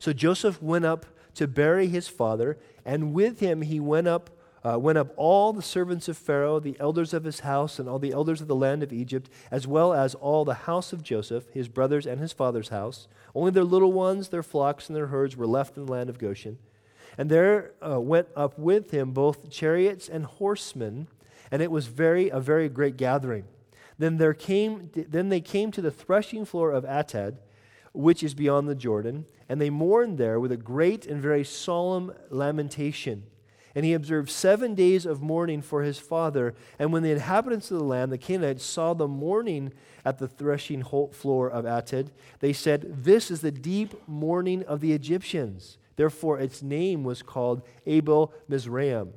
So 0.00 0.12
Joseph 0.12 0.60
went 0.60 0.84
up 0.84 1.06
to 1.34 1.46
bury 1.46 1.86
his 1.86 2.08
father, 2.08 2.58
and 2.84 3.14
with 3.14 3.38
him 3.38 3.62
he 3.62 3.78
went 3.78 4.08
up, 4.08 4.30
uh, 4.64 4.80
went 4.80 4.98
up 4.98 5.14
all 5.16 5.52
the 5.52 5.62
servants 5.62 6.08
of 6.08 6.18
Pharaoh, 6.18 6.58
the 6.58 6.76
elders 6.80 7.14
of 7.14 7.22
his 7.22 7.38
house, 7.38 7.78
and 7.78 7.88
all 7.88 8.00
the 8.00 8.10
elders 8.10 8.40
of 8.40 8.48
the 8.48 8.56
land 8.56 8.82
of 8.82 8.92
Egypt, 8.92 9.30
as 9.48 9.64
well 9.64 9.92
as 9.92 10.16
all 10.16 10.44
the 10.44 10.54
house 10.54 10.92
of 10.92 11.04
Joseph, 11.04 11.46
his 11.52 11.68
brothers 11.68 12.04
and 12.04 12.20
his 12.20 12.32
father's 12.32 12.70
house. 12.70 13.06
Only 13.32 13.52
their 13.52 13.62
little 13.62 13.92
ones, 13.92 14.30
their 14.30 14.42
flocks, 14.42 14.88
and 14.88 14.96
their 14.96 15.06
herds 15.06 15.36
were 15.36 15.46
left 15.46 15.76
in 15.76 15.86
the 15.86 15.92
land 15.92 16.10
of 16.10 16.18
Goshen. 16.18 16.58
And 17.18 17.30
there 17.30 17.72
uh, 17.86 18.00
went 18.00 18.28
up 18.34 18.58
with 18.58 18.90
him 18.90 19.12
both 19.12 19.50
chariots 19.50 20.08
and 20.08 20.24
horsemen, 20.24 21.08
and 21.50 21.60
it 21.60 21.70
was 21.70 21.86
very 21.86 22.30
a 22.30 22.40
very 22.40 22.68
great 22.68 22.96
gathering. 22.96 23.44
Then 23.98 24.16
there 24.16 24.34
came 24.34 24.90
then 24.94 25.28
they 25.28 25.40
came 25.40 25.70
to 25.72 25.82
the 25.82 25.90
threshing 25.90 26.44
floor 26.44 26.72
of 26.72 26.84
Atad 26.84 27.38
which 27.92 28.22
is 28.22 28.34
beyond 28.34 28.68
the 28.68 28.74
Jordan. 28.74 29.26
And 29.48 29.60
they 29.60 29.70
mourned 29.70 30.18
there 30.18 30.40
with 30.40 30.52
a 30.52 30.56
great 30.56 31.06
and 31.06 31.20
very 31.20 31.44
solemn 31.44 32.12
lamentation. 32.30 33.24
And 33.74 33.84
he 33.86 33.94
observed 33.94 34.28
seven 34.28 34.74
days 34.74 35.06
of 35.06 35.22
mourning 35.22 35.62
for 35.62 35.82
his 35.82 35.98
father. 35.98 36.54
And 36.78 36.92
when 36.92 37.02
the 37.02 37.10
inhabitants 37.10 37.70
of 37.70 37.78
the 37.78 37.84
land, 37.84 38.12
the 38.12 38.18
Canaanites, 38.18 38.64
saw 38.64 38.92
the 38.92 39.08
mourning 39.08 39.72
at 40.04 40.18
the 40.18 40.28
threshing 40.28 40.82
floor 40.82 41.50
of 41.50 41.64
Atad, 41.64 42.08
they 42.40 42.52
said, 42.52 43.04
This 43.04 43.30
is 43.30 43.40
the 43.40 43.50
deep 43.50 43.94
mourning 44.06 44.62
of 44.64 44.80
the 44.80 44.92
Egyptians. 44.92 45.78
Therefore, 45.96 46.38
its 46.38 46.62
name 46.62 47.04
was 47.04 47.22
called 47.22 47.62
Abel 47.86 48.32
Mizraim, 48.48 49.12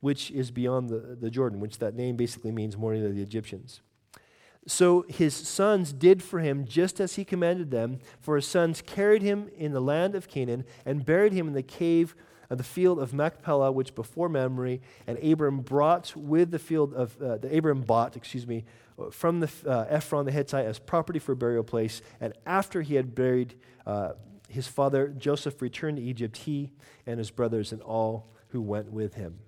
which 0.00 0.30
is 0.30 0.50
beyond 0.50 0.88
the, 0.88 1.16
the 1.20 1.30
Jordan, 1.30 1.60
which 1.60 1.78
that 1.78 1.94
name 1.94 2.16
basically 2.16 2.52
means 2.52 2.76
mourning 2.76 3.04
of 3.04 3.14
the 3.14 3.22
Egyptians. 3.22 3.80
So 4.66 5.04
his 5.08 5.34
sons 5.34 5.92
did 5.92 6.22
for 6.22 6.40
him 6.40 6.66
just 6.66 7.00
as 7.00 7.14
he 7.14 7.24
commanded 7.24 7.70
them, 7.70 7.98
for 8.20 8.36
his 8.36 8.46
sons 8.46 8.82
carried 8.82 9.22
him 9.22 9.48
in 9.56 9.72
the 9.72 9.80
land 9.80 10.14
of 10.14 10.28
Canaan 10.28 10.64
and 10.84 11.04
buried 11.04 11.32
him 11.32 11.48
in 11.48 11.54
the 11.54 11.62
cave 11.62 12.14
of 12.50 12.58
the 12.58 12.64
field 12.64 12.98
of 12.98 13.14
Machpelah, 13.14 13.72
which 13.72 13.94
before 13.94 14.28
Mamre, 14.28 14.78
and 15.06 15.18
Abram 15.18 15.60
brought 15.60 16.14
with 16.16 16.50
the 16.50 16.58
field 16.58 16.92
of, 16.94 17.20
uh, 17.22 17.38
the 17.38 17.56
Abram 17.56 17.82
bought, 17.82 18.16
excuse 18.16 18.46
me, 18.46 18.64
from 19.10 19.40
the 19.40 19.50
uh, 19.66 19.86
Ephron 19.88 20.26
the 20.26 20.32
Hittite 20.32 20.66
as 20.66 20.78
property 20.78 21.18
for 21.18 21.34
burial 21.34 21.64
place. 21.64 22.02
And 22.20 22.34
after 22.44 22.82
he 22.82 22.96
had 22.96 23.14
buried 23.14 23.54
uh, 23.86 24.12
his 24.50 24.66
father, 24.66 25.08
Joseph 25.08 25.62
returned 25.62 25.96
to 25.98 26.02
Egypt, 26.02 26.38
he 26.38 26.72
and 27.06 27.18
his 27.18 27.30
brothers 27.30 27.72
and 27.72 27.80
all 27.82 28.32
who 28.48 28.60
went 28.60 28.90
with 28.90 29.14
him. 29.14 29.38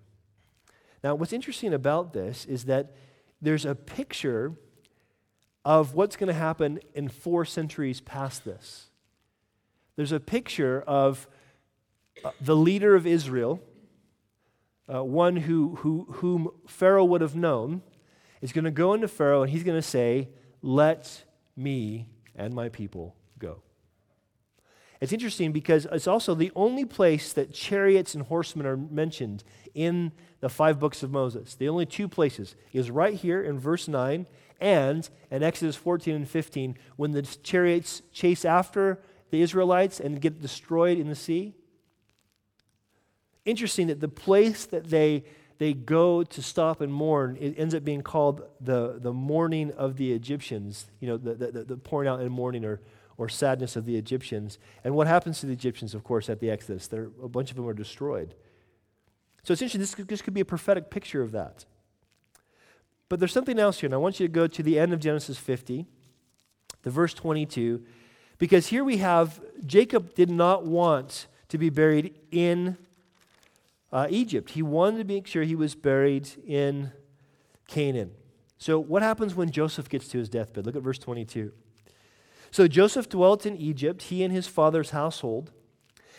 Now, 1.02 1.14
what's 1.16 1.32
interesting 1.32 1.75
about 1.75 2.12
this 2.12 2.44
is 2.44 2.64
that 2.66 2.94
there's 3.40 3.64
a 3.64 3.75
picture 3.75 4.54
of 5.64 5.94
what's 5.94 6.16
going 6.16 6.28
to 6.28 6.35
happen 6.35 6.80
in 6.94 7.09
four 7.09 7.44
centuries 7.44 8.00
past 8.00 8.44
this. 8.44 8.88
There's 9.97 10.12
a 10.12 10.21
picture 10.21 10.82
of 10.87 11.26
uh, 12.25 12.30
the 12.40 12.56
leader 12.56 12.94
of 12.94 13.06
Israel, 13.06 13.61
uh, 14.92 15.02
one 15.04 15.37
who, 15.37 15.76
who, 15.76 16.06
whom 16.11 16.49
Pharaoh 16.66 17.04
would 17.04 17.21
have 17.21 17.37
known, 17.37 17.82
is 18.40 18.52
going 18.52 18.64
to 18.64 18.71
go 18.71 18.94
into 18.94 19.09
Pharaoh 19.09 19.42
and 19.42 19.50
he's 19.50 19.64
going 19.64 19.78
to 19.78 19.87
say, 19.87 20.28
Let 20.62 21.25
me 21.56 22.09
and 22.35 22.54
my 22.54 22.68
people 22.68 23.16
go. 23.38 23.62
It's 25.02 25.12
interesting 25.12 25.50
because 25.50 25.85
it's 25.90 26.06
also 26.06 26.32
the 26.32 26.52
only 26.54 26.85
place 26.85 27.32
that 27.32 27.52
chariots 27.52 28.14
and 28.14 28.23
horsemen 28.23 28.66
are 28.66 28.76
mentioned 28.76 29.42
in 29.75 30.12
the 30.38 30.49
five 30.49 30.78
books 30.78 31.02
of 31.02 31.11
Moses. 31.11 31.56
The 31.56 31.68
only 31.68 31.87
two 31.87 32.06
places 32.06 32.54
is 32.73 32.88
right 32.88 33.14
here 33.14 33.42
in 33.42 33.59
verse 33.59 33.88
9 33.88 34.28
and 34.61 35.11
in 35.32 35.42
Exodus 35.42 35.75
14 35.75 36.14
and 36.14 36.28
15, 36.28 36.78
when 36.94 37.11
the 37.11 37.23
chariots 37.23 38.02
chase 38.12 38.44
after 38.44 39.00
the 39.30 39.42
Israelites 39.42 39.99
and 39.99 40.21
get 40.21 40.40
destroyed 40.40 41.00
in 41.00 41.09
the 41.09 41.16
sea. 41.16 41.54
Interesting 43.44 43.88
that 43.88 43.99
the 43.99 44.06
place 44.06 44.66
that 44.66 44.88
they, 44.88 45.25
they 45.59 45.73
go 45.73 46.23
to 46.23 46.40
stop 46.40 46.80
and 46.80 46.94
mourn 46.94 47.37
it 47.40 47.59
ends 47.59 47.75
up 47.75 47.82
being 47.82 48.02
called 48.02 48.42
the, 48.61 49.00
the 49.00 49.12
mourning 49.12 49.73
of 49.73 49.97
the 49.97 50.12
Egyptians, 50.12 50.87
you 51.00 51.09
know, 51.09 51.16
the, 51.16 51.35
the, 51.35 51.64
the 51.64 51.76
pouring 51.76 52.09
out 52.09 52.21
in 52.21 52.30
mourning 52.30 52.64
or, 52.64 52.80
or 53.16 53.28
sadness 53.28 53.76
of 53.76 53.85
the 53.85 53.97
Egyptians. 53.97 54.59
And 54.85 54.95
what 54.95 55.07
happens 55.07 55.40
to 55.40 55.47
the 55.47 55.52
Egyptians, 55.52 55.95
of 55.95 56.04
course, 56.04 56.28
at 56.28 56.40
the 56.40 56.50
Exodus? 56.50 56.87
They're, 56.87 57.11
a 57.23 57.28
bunch 57.28 57.50
of 57.50 57.57
them 57.57 57.66
are 57.69 57.75
destroyed. 57.75 58.35
So 59.42 59.52
it's 59.52 59.62
interesting, 59.62 59.81
this 59.81 59.95
could, 59.95 60.09
this 60.09 60.23
could 60.23 60.35
be 60.35 60.40
a 60.40 60.45
prophetic 60.45 60.90
picture 60.90 61.23
of 61.23 61.33
that. 61.33 61.64
But 63.09 63.19
there's 63.19 63.33
something 63.33 63.59
else 63.59 63.81
here, 63.81 63.88
and 63.88 63.95
I 63.95 63.99
want 63.99 64.21
you 64.21 64.26
to 64.26 64.33
go 64.33 64.47
to 64.47 64.62
the 64.62 64.78
end 64.78 64.92
of 64.92 65.00
Genesis 65.00 65.37
50, 65.37 65.87
the 66.83 66.90
verse 66.90 67.12
22, 67.12 67.85
because 68.38 68.69
here 68.69 68.85
we 68.85 68.97
have 68.99 69.40
Jacob 69.66 70.14
did 70.14 70.31
not 70.31 70.64
want 70.64 71.26
to 71.49 71.59
be 71.59 71.69
buried 71.69 72.14
in 72.31 72.76
uh, 73.92 74.07
Egypt. 74.09 74.50
He 74.50 74.62
wanted 74.62 74.99
to 74.99 75.04
make 75.04 75.26
sure 75.26 75.42
he 75.42 75.54
was 75.54 75.75
buried 75.75 76.28
in 76.47 76.92
Canaan. 77.69 78.12
So, 78.59 78.78
what 78.78 79.02
happens 79.02 79.35
when 79.35 79.50
Joseph 79.50 79.88
gets 79.88 80.09
to 80.09 80.19
his 80.19 80.28
deathbed? 80.28 80.64
Look 80.64 80.76
at 80.76 80.83
verse 80.83 80.99
22. 80.99 81.52
So, 82.52 82.68
Joseph 82.68 83.09
dwelt 83.09 83.47
in 83.47 83.56
Egypt, 83.56 84.02
he 84.02 84.23
and 84.23 84.32
his 84.32 84.47
father's 84.47 84.90
household. 84.90 85.50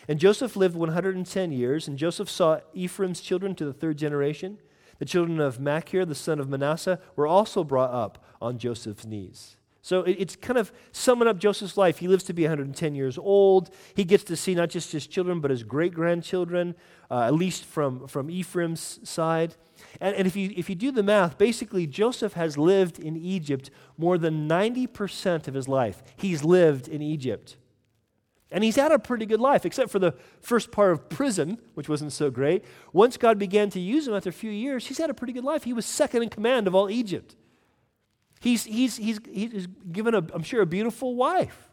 And 0.08 0.20
Joseph 0.20 0.56
lived 0.56 0.76
110 0.76 1.52
years, 1.52 1.88
and 1.88 1.98
Joseph 1.98 2.30
saw 2.30 2.60
Ephraim's 2.74 3.22
children 3.22 3.54
to 3.56 3.66
the 3.66 3.72
third 3.72 3.98
generation. 3.98 4.58
The 4.98 5.06
children 5.06 5.40
of 5.40 5.60
Machir, 5.60 6.06
the 6.06 6.16
son 6.16 6.40
of 6.40 6.50
Manasseh, 6.50 7.00
were 7.16 7.28
also 7.28 7.64
brought 7.64 7.94
up 7.94 8.26
on 8.42 8.58
Joseph's 8.58 9.06
knees. 9.06 9.58
So 9.84 10.00
it's 10.04 10.38
kind 10.38 10.58
of 10.58 10.72
summing 10.94 11.28
up 11.28 11.38
Joseph's 11.38 11.76
life. 11.76 11.98
He 11.98 12.08
lives 12.08 12.24
to 12.24 12.34
be 12.34 12.44
110 12.44 12.96
years 12.96 13.18
old. 13.18 13.70
He 13.96 14.06
gets 14.06 14.24
to 14.26 14.38
see 14.38 14.56
not 14.56 14.70
just 14.70 14.94
his 14.94 15.06
children, 15.06 15.42
but 15.42 15.52
his 15.52 15.64
great 15.64 15.94
grandchildren, 15.94 16.76
uh, 17.12 17.24
at 17.24 17.34
least 17.34 17.66
from, 17.66 18.08
from 18.08 18.32
Ephraim's 18.32 19.00
side. 19.04 19.56
And, 20.02 20.16
and 20.16 20.28
if, 20.28 20.36
you, 20.36 20.52
if 20.56 20.70
you 20.70 20.76
do 20.76 20.92
the 20.92 21.04
math, 21.04 21.38
basically, 21.38 21.88
Joseph 21.88 22.34
has 22.34 22.58
lived 22.58 23.00
in 23.00 23.16
Egypt 23.18 23.70
more 23.98 24.18
than 24.18 24.48
90% 24.48 25.48
of 25.48 25.54
his 25.54 25.68
life. 25.68 26.04
He's 26.16 26.44
lived 26.44 26.88
in 26.88 27.02
Egypt. 27.02 27.58
And 28.52 28.64
he's 28.64 28.76
had 28.76 28.92
a 28.92 29.00
pretty 29.00 29.26
good 29.26 29.40
life, 29.40 29.66
except 29.66 29.90
for 29.90 29.98
the 29.98 30.14
first 30.40 30.72
part 30.72 30.92
of 30.92 31.10
prison, 31.10 31.58
which 31.74 31.90
wasn't 31.90 32.14
so 32.14 32.30
great. 32.30 32.64
Once 32.94 33.18
God 33.18 33.40
began 33.40 33.72
to 33.72 33.80
use 33.80 34.08
him 34.08 34.14
after 34.14 34.30
a 34.30 34.34
few 34.34 34.52
years, 34.52 34.86
he's 34.86 35.00
had 35.00 35.10
a 35.10 35.14
pretty 35.14 35.34
good 35.34 35.44
life. 35.44 35.64
He 35.64 35.74
was 35.74 35.88
second 35.88 36.22
in 36.22 36.30
command 36.30 36.68
of 36.68 36.76
all 36.76 36.90
Egypt. 36.90 37.36
He's, 38.42 38.66
he's, 38.66 38.98
he's, 38.98 39.20
he's 39.32 39.68
given, 39.92 40.14
a, 40.14 40.24
I'm 40.34 40.44
sure, 40.44 40.62
a 40.62 40.66
beautiful 40.68 41.16
wife. 41.16 41.70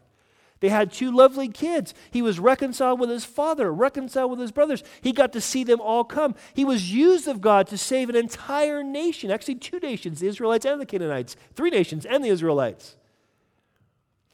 They 0.61 0.69
had 0.69 0.93
two 0.93 1.11
lovely 1.11 1.49
kids. 1.49 1.93
He 2.11 2.21
was 2.21 2.39
reconciled 2.39 2.99
with 2.99 3.09
his 3.09 3.25
father, 3.25 3.73
reconciled 3.73 4.29
with 4.29 4.39
his 4.39 4.51
brothers. 4.51 4.83
He 5.01 5.11
got 5.11 5.33
to 5.33 5.41
see 5.41 5.63
them 5.63 5.81
all 5.81 6.03
come. 6.03 6.35
He 6.53 6.63
was 6.63 6.93
used 6.93 7.27
of 7.27 7.41
God 7.41 7.65
to 7.67 7.77
save 7.79 8.09
an 8.09 8.15
entire 8.15 8.83
nation, 8.83 9.31
actually, 9.31 9.55
two 9.55 9.79
nations, 9.79 10.19
the 10.19 10.27
Israelites 10.27 10.65
and 10.65 10.79
the 10.79 10.85
Canaanites, 10.85 11.35
three 11.55 11.71
nations 11.71 12.05
and 12.05 12.23
the 12.23 12.29
Israelites. 12.29 12.95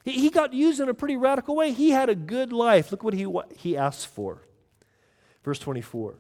He 0.03 0.29
got 0.29 0.53
used 0.53 0.79
in 0.79 0.89
a 0.89 0.93
pretty 0.93 1.17
radical 1.17 1.55
way. 1.55 1.72
He 1.72 1.91
had 1.91 2.10
a 2.10 2.15
good 2.15 2.53
life. 2.53 2.91
Look 2.91 3.03
what 3.03 3.13
he, 3.13 3.25
what 3.25 3.51
he 3.53 3.75
asked 3.75 4.07
for. 4.07 4.41
Verse 5.43 5.60
24. 5.60 6.15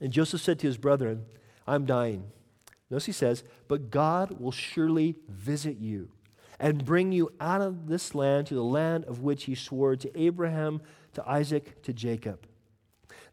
And 0.00 0.12
Joseph 0.12 0.40
said 0.40 0.58
to 0.60 0.66
his 0.66 0.76
brethren, 0.78 1.26
I'm 1.66 1.84
dying. 1.84 2.24
Notice 2.90 3.06
he 3.06 3.12
says, 3.12 3.44
But 3.68 3.90
God 3.90 4.40
will 4.40 4.50
surely 4.50 5.16
visit 5.28 5.76
you 5.78 6.10
and 6.64 6.82
bring 6.82 7.12
you 7.12 7.30
out 7.40 7.60
of 7.60 7.88
this 7.88 8.14
land 8.14 8.46
to 8.46 8.54
the 8.54 8.64
land 8.64 9.04
of 9.04 9.20
which 9.20 9.44
he 9.44 9.54
swore 9.54 9.94
to 9.96 10.18
Abraham, 10.18 10.80
to 11.12 11.22
Isaac, 11.28 11.82
to 11.82 11.92
Jacob. 11.92 12.46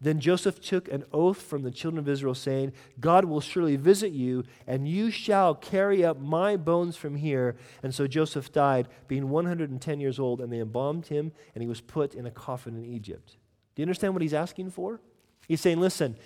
Then 0.01 0.19
Joseph 0.19 0.59
took 0.59 0.91
an 0.91 1.05
oath 1.13 1.41
from 1.41 1.63
the 1.63 1.71
children 1.71 1.97
of 1.97 2.09
Israel, 2.09 2.35
saying, 2.35 2.73
God 2.99 3.23
will 3.23 3.39
surely 3.39 3.77
visit 3.77 4.11
you, 4.11 4.43
and 4.67 4.85
you 4.85 5.09
shall 5.09 5.55
carry 5.55 6.03
up 6.03 6.19
my 6.19 6.57
bones 6.57 6.97
from 6.97 7.15
here. 7.15 7.55
And 7.81 7.95
so 7.95 8.05
Joseph 8.05 8.51
died, 8.51 8.89
being 9.07 9.29
110 9.29 10.01
years 10.01 10.19
old, 10.19 10.41
and 10.41 10.51
they 10.51 10.59
embalmed 10.59 11.07
him, 11.07 11.31
and 11.55 11.61
he 11.61 11.69
was 11.69 11.79
put 11.79 12.13
in 12.13 12.25
a 12.25 12.31
coffin 12.31 12.75
in 12.75 12.83
Egypt. 12.83 13.37
Do 13.75 13.81
you 13.81 13.85
understand 13.85 14.11
what 14.11 14.23
he's 14.23 14.33
asking 14.33 14.71
for? 14.71 14.99
He's 15.47 15.61
saying, 15.61 15.79
Listen, 15.79 16.17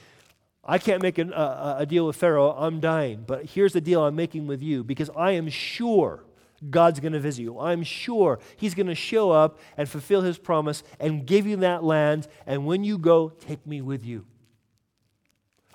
I 0.64 0.80
can't 0.80 1.04
make 1.04 1.20
a, 1.20 1.30
a, 1.30 1.76
a 1.82 1.86
deal 1.86 2.08
with 2.08 2.16
Pharaoh, 2.16 2.56
I'm 2.58 2.80
dying, 2.80 3.26
but 3.28 3.46
here's 3.46 3.74
the 3.74 3.82
deal 3.82 4.04
I'm 4.04 4.16
making 4.16 4.48
with 4.48 4.64
you, 4.64 4.84
because 4.84 5.12
I 5.16 5.34
am 5.34 5.50
sure 5.50 6.24
God's 6.70 7.00
going 7.00 7.14
to 7.14 7.20
visit 7.20 7.42
you. 7.42 7.60
I'm 7.60 7.84
sure 7.84 8.40
He's 8.58 8.74
going 8.74 8.88
to 8.88 8.96
show 8.96 9.32
up 9.32 9.60
and 9.78 9.88
fulfill 9.88 10.22
His 10.22 10.38
promise 10.38 10.84
and 11.00 11.26
give 11.26 11.46
you 11.46 11.58
that 11.58 11.84
land. 11.84 12.28
And 12.46 12.66
when 12.66 12.84
you 12.84 12.98
go, 12.98 13.30
take 13.30 13.66
me 13.66 13.82
with 13.82 14.06
you. 14.06 14.26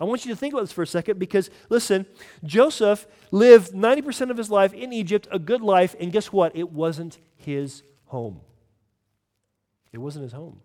I 0.00 0.04
want 0.04 0.24
you 0.24 0.32
to 0.32 0.36
think 0.36 0.54
about 0.54 0.62
this 0.62 0.72
for 0.72 0.82
a 0.82 0.86
second 0.86 1.18
because, 1.18 1.50
listen, 1.68 2.06
Joseph 2.42 3.06
lived 3.30 3.72
90% 3.72 4.30
of 4.30 4.38
his 4.38 4.50
life 4.50 4.72
in 4.72 4.94
Egypt, 4.94 5.28
a 5.30 5.38
good 5.38 5.60
life, 5.60 5.94
and 6.00 6.10
guess 6.10 6.32
what? 6.32 6.56
It 6.56 6.70
wasn't 6.70 7.18
his 7.36 7.82
home. 8.06 8.40
It 9.92 9.98
wasn't 9.98 10.22
his 10.22 10.32
home. 10.32 10.60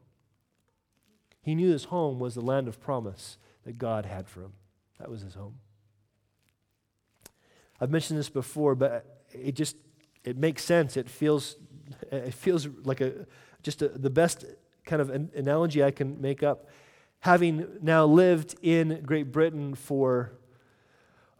He 1.41 1.53
knew 1.53 1.69
his 1.69 1.85
home 1.85 2.17
was 2.17 2.35
the 2.35 2.41
land 2.41 2.69
of 2.69 2.79
promise 2.79 3.37
that 3.65 3.77
God 3.77 4.05
had 4.05 4.29
for 4.29 4.41
him. 4.41 4.53
That 4.99 5.09
was 5.09 5.21
his 5.21 5.33
home. 5.33 5.55
I've 7.81 7.91
mentioned 7.91 8.17
this 8.17 8.29
before, 8.29 8.73
but 8.73 9.23
it 9.33 9.53
just 9.53 9.75
it 10.25 10.37
makes 10.37 10.63
sense. 10.63 10.97
It 10.97 11.09
feels, 11.09 11.55
it 12.11 12.33
feels 12.33 12.67
like 12.83 12.99
a, 12.99 13.25
just 13.63 13.81
a, 13.81 13.89
the 13.89 14.09
best 14.09 14.43
kind 14.85 15.01
of 15.01 15.09
an 15.09 15.31
analogy 15.35 15.83
I 15.83 15.91
can 15.91 16.19
make 16.19 16.43
up. 16.43 16.67
Having 17.19 17.67
now 17.81 18.05
lived 18.05 18.55
in 18.61 19.01
Great 19.05 19.31
Britain 19.31 19.75
for 19.75 20.33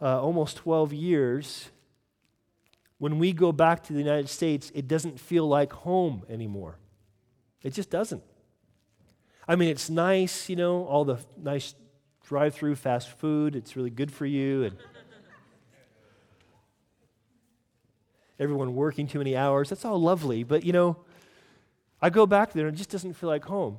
uh, 0.02 0.22
almost 0.22 0.58
12 0.58 0.94
years, 0.94 1.70
when 2.98 3.20
we 3.20 3.34
go 3.34 3.52
back 3.52 3.84
to 3.84 3.94
the 3.94 4.00
United 4.00 4.30
States, 4.30 4.72
it 4.74 4.88
doesn't 4.88 5.20
feel 5.20 5.48
like 5.48 5.74
home 5.74 6.24
anymore. 6.30 6.78
It 7.62 7.74
just 7.74 7.90
doesn't. 7.90 8.24
I 9.48 9.56
mean, 9.56 9.70
it's 9.70 9.90
nice, 9.90 10.50
you 10.50 10.56
know, 10.56 10.86
all 10.86 11.06
the 11.06 11.20
nice 11.42 11.76
drive 12.24 12.56
through 12.56 12.76
fast 12.76 13.10
food, 13.12 13.56
it's 13.56 13.76
really 13.76 13.90
good 13.90 14.12
for 14.12 14.26
you. 14.26 14.64
And 14.64 14.78
everyone 18.40 18.76
working 18.76 19.08
too 19.08 19.20
many 19.20 19.36
hours. 19.36 19.70
That's 19.70 19.86
all 19.86 20.00
lovely, 20.00 20.44
but 20.44 20.64
you 20.64 20.74
know, 20.74 20.98
I 22.02 22.10
go 22.10 22.26
back 22.26 22.54
there 22.54 22.68
and 22.68 22.76
it 22.76 22.78
just 22.78 22.90
doesn't 22.90 23.14
feel 23.14 23.30
like 23.30 23.46
home. 23.46 23.78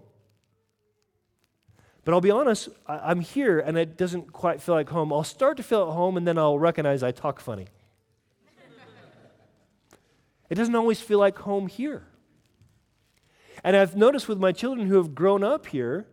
But 2.04 2.14
I'll 2.14 2.20
be 2.20 2.30
honest, 2.30 2.68
I, 2.86 3.10
am 3.10 3.20
here 3.20 3.58
and 3.58 3.76
it 3.76 3.96
doesn't 3.96 4.32
quite 4.32 4.62
feel 4.62 4.74
like 4.74 4.88
home. 4.88 5.12
I'll 5.12 5.24
start 5.24 5.56
to 5.56 5.62
feel 5.62 5.88
at 5.88 5.94
home 5.94 6.16
and 6.16 6.26
then 6.26 6.38
I'll 6.38 6.58
recognize 6.58 7.02
I 7.02 7.10
talk 7.10 7.40
funny. 7.40 7.66
it 10.48 10.54
doesn't 10.54 10.74
always 10.74 11.00
feel 11.00 11.18
like 11.18 11.38
home 11.38 11.66
here. 11.66 12.06
And 13.64 13.76
I've 13.76 13.96
noticed 13.96 14.28
with 14.28 14.38
my 14.38 14.52
children 14.52 14.86
who 14.86 14.96
have 14.96 15.14
grown 15.14 15.42
up 15.42 15.66
here 15.66 16.06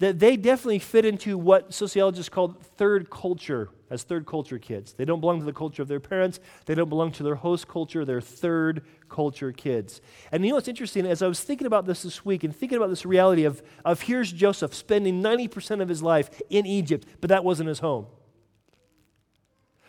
that 0.00 0.18
they 0.18 0.36
definitely 0.36 0.78
fit 0.78 1.04
into 1.04 1.38
what 1.38 1.72
sociologists 1.72 2.30
call 2.30 2.56
third 2.76 3.10
culture 3.10 3.68
as 3.90 4.02
third 4.02 4.24
culture 4.24 4.58
kids. 4.58 4.94
They 4.94 5.04
don't 5.04 5.20
belong 5.20 5.40
to 5.40 5.44
the 5.44 5.52
culture 5.52 5.82
of 5.82 5.88
their 5.88 6.00
parents, 6.00 6.40
they 6.64 6.74
don't 6.74 6.88
belong 6.88 7.12
to 7.12 7.22
their 7.22 7.34
host 7.34 7.68
culture, 7.68 8.04
they're 8.06 8.20
third 8.20 8.82
culture 9.10 9.52
kids. 9.52 10.00
And 10.32 10.42
you 10.42 10.50
know 10.50 10.56
what's 10.56 10.68
interesting? 10.68 11.06
As 11.06 11.20
I 11.22 11.28
was 11.28 11.40
thinking 11.40 11.66
about 11.66 11.84
this 11.84 12.02
this 12.02 12.24
week 12.24 12.44
and 12.44 12.56
thinking 12.56 12.78
about 12.78 12.88
this 12.88 13.04
reality 13.04 13.44
of, 13.44 13.62
of 13.84 14.02
here's 14.02 14.32
Joseph 14.32 14.74
spending 14.74 15.22
90% 15.22 15.82
of 15.82 15.88
his 15.88 16.02
life 16.02 16.40
in 16.48 16.64
Egypt, 16.64 17.06
but 17.20 17.28
that 17.28 17.44
wasn't 17.44 17.68
his 17.68 17.80
home. 17.80 18.06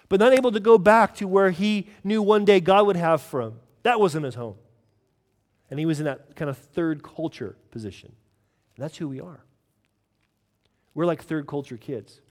But 0.10 0.20
not 0.20 0.34
able 0.34 0.52
to 0.52 0.60
go 0.60 0.78
back 0.78 1.16
to 1.16 1.28
where 1.28 1.52
he 1.52 1.88
knew 2.04 2.22
one 2.22 2.44
day 2.44 2.60
God 2.60 2.86
would 2.86 2.98
have 2.98 3.22
for 3.22 3.42
him. 3.42 3.60
That 3.84 4.02
wasn't 4.02 4.26
his 4.26 4.36
home. 4.36 4.56
And 5.70 5.80
he 5.80 5.86
was 5.86 6.00
in 6.00 6.06
that 6.06 6.36
kind 6.36 6.50
of 6.50 6.58
third 6.58 7.02
culture 7.02 7.56
position. 7.72 8.12
And 8.76 8.84
that's 8.84 8.98
who 8.98 9.08
we 9.08 9.22
are. 9.22 9.46
We're 10.94 11.06
like 11.06 11.24
third 11.24 11.48
culture 11.48 11.78
kids. 11.78 12.22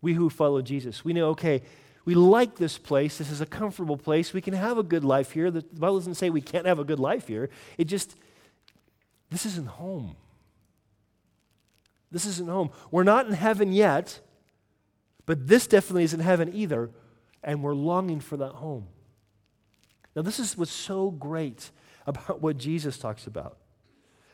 We 0.00 0.14
who 0.14 0.30
follow 0.30 0.62
Jesus, 0.62 1.04
we 1.04 1.12
know, 1.12 1.30
okay, 1.30 1.62
we 2.04 2.14
like 2.14 2.56
this 2.56 2.78
place. 2.78 3.18
This 3.18 3.30
is 3.30 3.42
a 3.42 3.46
comfortable 3.46 3.98
place. 3.98 4.32
We 4.32 4.40
can 4.40 4.54
have 4.54 4.78
a 4.78 4.82
good 4.82 5.04
life 5.04 5.32
here. 5.32 5.50
The 5.50 5.60
Bible 5.60 5.98
doesn't 5.98 6.14
say 6.14 6.30
we 6.30 6.40
can't 6.40 6.64
have 6.64 6.78
a 6.78 6.84
good 6.84 7.00
life 7.00 7.26
here. 7.26 7.50
It 7.76 7.84
just, 7.84 8.16
this 9.28 9.44
isn't 9.44 9.68
home. 9.68 10.16
This 12.10 12.24
isn't 12.24 12.48
home. 12.48 12.70
We're 12.90 13.04
not 13.04 13.26
in 13.26 13.34
heaven 13.34 13.72
yet, 13.72 14.20
but 15.26 15.48
this 15.48 15.66
definitely 15.66 16.04
isn't 16.04 16.20
heaven 16.20 16.50
either, 16.54 16.90
and 17.44 17.62
we're 17.62 17.74
longing 17.74 18.20
for 18.20 18.38
that 18.38 18.52
home. 18.52 18.86
Now, 20.16 20.22
this 20.22 20.40
is 20.40 20.56
what's 20.56 20.72
so 20.72 21.10
great 21.10 21.70
about 22.06 22.40
what 22.40 22.56
Jesus 22.56 22.96
talks 22.96 23.26
about. 23.26 23.58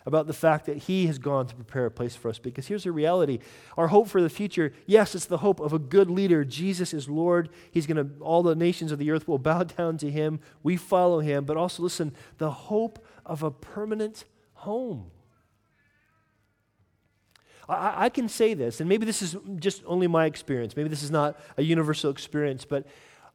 About 0.06 0.26
the 0.26 0.32
fact 0.32 0.66
that 0.66 0.76
He 0.78 1.06
has 1.06 1.18
gone 1.18 1.46
to 1.46 1.54
prepare 1.54 1.86
a 1.86 1.90
place 1.90 2.14
for 2.14 2.28
us. 2.28 2.38
Because 2.38 2.66
here's 2.66 2.84
the 2.84 2.92
reality 2.92 3.38
our 3.76 3.88
hope 3.88 4.08
for 4.08 4.22
the 4.22 4.30
future 4.30 4.72
yes, 4.86 5.14
it's 5.14 5.26
the 5.26 5.38
hope 5.38 5.60
of 5.60 5.72
a 5.72 5.78
good 5.78 6.10
leader. 6.10 6.44
Jesus 6.44 6.92
is 6.92 7.08
Lord. 7.08 7.48
He's 7.70 7.86
going 7.86 7.96
to, 7.96 8.14
all 8.20 8.42
the 8.42 8.54
nations 8.54 8.92
of 8.92 8.98
the 8.98 9.10
earth 9.10 9.26
will 9.26 9.38
bow 9.50 9.62
down 9.64 9.98
to 9.98 10.10
Him. 10.10 10.40
We 10.62 10.76
follow 10.76 11.20
Him. 11.20 11.44
But 11.44 11.56
also, 11.56 11.82
listen, 11.82 12.14
the 12.38 12.50
hope 12.50 13.04
of 13.24 13.42
a 13.42 13.50
permanent 13.50 14.24
home. 14.54 15.10
I, 17.66 18.10
can 18.10 18.28
say 18.28 18.52
this, 18.52 18.80
and 18.80 18.88
maybe 18.90 19.06
this 19.06 19.22
is 19.22 19.36
just 19.56 19.82
only 19.86 20.06
my 20.06 20.26
experience. 20.26 20.76
Maybe 20.76 20.90
this 20.90 21.02
is 21.02 21.10
not 21.10 21.40
a 21.56 21.62
universal 21.62 22.10
experience, 22.10 22.66
but 22.66 22.86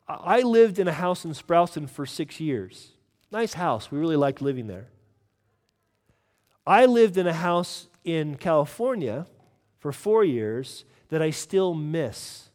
I 0.08 0.42
lived 0.42 0.78
in 0.78 0.88
a 0.88 0.94
house 0.94 1.26
in 1.26 1.32
Sprowston 1.32 1.90
for 1.90 2.06
six 2.06 2.40
years. 2.40 2.92
Nice 3.32 3.54
house. 3.54 3.92
We 3.92 3.98
really 3.98 4.16
liked 4.16 4.42
living 4.42 4.68
there. 4.68 4.90
I 6.70 6.86
lived 6.86 7.18
in 7.18 7.26
a 7.26 7.34
house 7.34 7.88
in 8.04 8.36
California 8.36 9.26
for 9.80 9.92
four 9.92 10.24
years 10.24 10.86
that 11.10 11.20
I 11.20 11.32
still 11.32 11.74
miss. 11.74 12.50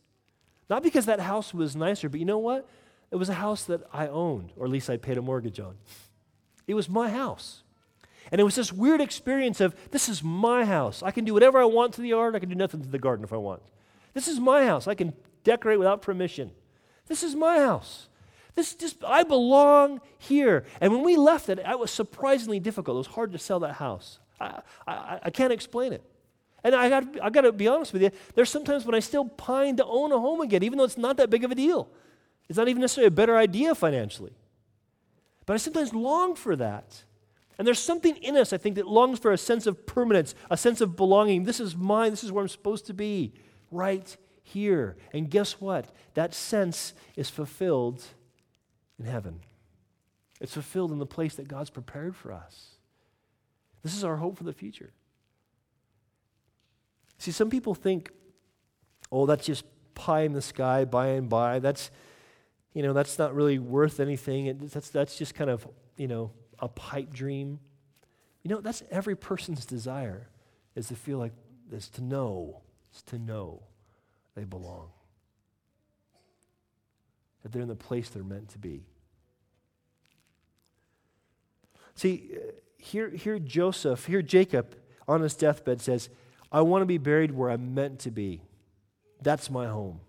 Not 0.71 0.85
because 0.85 1.07
that 1.07 1.19
house 1.19 1.53
was 1.53 1.75
nicer, 1.75 2.09
but 2.09 2.21
you 2.21 2.25
know 2.25 2.39
what? 2.39 2.69
It 3.11 3.17
was 3.17 3.29
a 3.29 3.35
house 3.35 3.65
that 3.65 3.83
I 3.93 4.07
owned, 4.07 4.53
or 4.57 4.67
at 4.67 4.71
least 4.71 4.89
I 4.89 4.99
paid 4.99 5.19
a 5.19 5.23
mortgage 5.23 5.59
on. 5.59 5.75
It 6.69 6.75
was 6.75 6.89
my 6.89 7.11
house. 7.11 7.65
And 8.31 8.41
it 8.41 8.45
was 8.45 8.55
this 8.55 8.73
weird 8.73 9.01
experience 9.01 9.61
of 9.61 9.75
this 9.91 10.09
is 10.09 10.23
my 10.23 10.65
house. 10.65 11.03
I 11.03 11.11
can 11.11 11.25
do 11.25 11.35
whatever 11.35 11.59
I 11.59 11.65
want 11.65 11.93
to 11.95 12.01
the 12.01 12.09
yard, 12.09 12.37
I 12.37 12.39
can 12.39 12.49
do 12.49 12.55
nothing 12.55 12.83
to 12.83 12.89
the 12.89 13.01
garden 13.01 13.25
if 13.25 13.33
I 13.33 13.37
want. 13.37 13.63
This 14.13 14.29
is 14.29 14.39
my 14.39 14.65
house. 14.65 14.87
I 14.87 14.95
can 14.95 15.13
decorate 15.43 15.81
without 15.81 16.03
permission. 16.03 16.53
This 17.09 17.25
is 17.25 17.35
my 17.35 17.59
house. 17.59 18.09
This 18.55 18.75
just, 18.75 19.03
I 19.05 19.25
belong 19.25 20.01
here. 20.19 20.65
And 20.81 20.93
when 20.93 21.03
we 21.03 21.17
left 21.17 21.49
it, 21.49 21.59
it 21.59 21.79
was 21.79 21.91
surprisingly 21.91 22.61
difficult. 22.61 22.95
It 22.97 22.99
was 22.99 23.07
hard 23.09 23.33
to 23.33 23.39
sell 23.39 23.61
that 23.61 23.75
house. 23.75 24.21
I, 24.41 24.61
I, 24.87 25.21
I 25.25 25.31
can't 25.31 25.53
explain 25.53 25.93
it. 25.93 26.05
And 26.63 26.75
I 26.75 26.89
got, 26.89 27.05
I 27.21 27.31
got 27.31 27.43
to 27.43 27.53
be 27.53 27.69
honest 27.69 27.93
with 27.93 28.03
you, 28.03 28.11
there's 28.35 28.51
sometimes 28.51 28.87
when 28.87 28.95
I 28.95 29.01
still 29.01 29.27
pine 29.27 29.77
to 29.77 29.85
own 29.85 30.13
a 30.13 30.19
home 30.19 30.41
again, 30.41 30.63
even 30.63 30.79
though 30.79 30.85
it's 30.85 30.97
not 30.97 31.17
that 31.19 31.31
big 31.31 31.45
of 31.45 31.51
a 31.51 31.55
deal. 31.55 31.89
It's 32.49 32.57
not 32.57 32.69
even 32.69 32.81
necessarily 32.81 33.09
a 33.09 33.11
better 33.11 33.37
idea 33.37 33.75
financially. 33.75 34.33
But 35.47 35.55
I 35.55 35.57
sometimes 35.59 35.93
long 35.93 36.35
for 36.35 36.57
that. 36.57 37.05
And 37.59 37.67
there's 37.67 37.79
something 37.79 38.17
in 38.17 38.37
us, 38.37 38.53
I 38.53 38.57
think, 38.57 38.77
that 38.77 38.87
longs 38.87 39.19
for 39.19 39.33
a 39.33 39.39
sense 39.39 39.67
of 39.67 39.87
permanence, 39.87 40.35
a 40.51 40.57
sense 40.57 40.81
of 40.81 40.97
belonging. 40.97 41.45
This 41.45 41.61
is 41.61 41.77
mine, 41.77 42.11
this 42.11 42.25
is 42.25 42.33
where 42.33 42.43
I'm 42.43 42.49
supposed 42.49 42.87
to 42.87 42.95
be, 42.95 43.35
right 43.71 44.17
here. 44.43 44.97
And 45.13 45.31
guess 45.31 45.61
what? 45.61 45.87
That 46.15 46.35
sense 46.35 46.95
is 47.15 47.31
fulfilled 47.31 48.03
in 48.99 49.05
heaven. 49.07 49.41
It's 50.41 50.55
fulfilled 50.55 50.93
in 50.93 50.99
the 50.99 51.07
place 51.07 51.37
that 51.37 51.49
God's 51.49 51.71
prepared 51.71 52.17
for 52.17 52.33
us. 52.33 52.71
This 53.83 53.97
is 53.97 54.05
our 54.05 54.17
hope 54.17 54.39
for 54.39 54.45
the 54.45 54.53
future. 54.53 54.93
See, 57.19 57.31
some 57.31 57.51
people 57.51 57.75
think, 57.75 58.11
oh, 59.13 59.27
that's 59.27 59.47
just 59.47 59.65
pie 59.95 60.23
in 60.23 60.33
the 60.33 60.43
sky 60.43 60.85
by 60.85 61.09
and 61.09 61.29
by. 61.29 61.59
That's, 61.59 61.91
you 62.73 62.83
know, 62.83 62.93
that's 62.93 63.19
not 63.19 63.35
really 63.35 63.59
worth 63.59 64.01
anything. 64.01 64.47
It, 64.47 64.71
that's, 64.71 64.91
that's 64.91 65.17
just 65.17 65.35
kind 65.35 65.51
of, 65.51 65.67
you 65.97 66.09
know, 66.09 66.33
a 66.59 66.69
pipe 66.69 67.13
dream. 67.13 67.61
You 68.43 68.51
know, 68.51 68.61
that's 68.61 68.83
every 68.91 69.17
person's 69.17 69.65
desire 69.65 70.29
is 70.75 70.89
to 70.89 70.97
feel 70.97 71.19
like, 71.19 71.33
is 71.71 71.89
to 71.91 72.03
know, 72.03 72.63
is 72.95 73.03
to 73.03 73.19
know 73.19 73.63
they 74.35 74.45
belong 74.45 74.89
that 77.45 77.53
they're 77.53 77.63
in 77.63 77.69
the 77.69 77.77
place 77.77 78.09
they're 78.09 78.25
meant 78.25 78.49
to 78.49 78.59
be. 78.59 78.83
See, 81.95 82.31
uh, 82.35 82.53
here, 82.79 83.11
here 83.11 83.39
Joseph, 83.39 84.07
here 84.07 84.23
Jacob 84.23 84.77
on 85.07 85.21
his 85.21 85.37
deathbed 85.37 85.81
says, 85.81 86.09
I 86.51 86.63
want 86.63 86.83
to 86.83 86.87
be 86.87 86.99
buried 86.99 87.31
where 87.31 87.51
I'm 87.51 87.75
meant 87.75 88.01
to 88.01 88.11
be. 88.11 88.43
That's 89.23 89.51
my 89.51 89.69
home. 89.69 90.01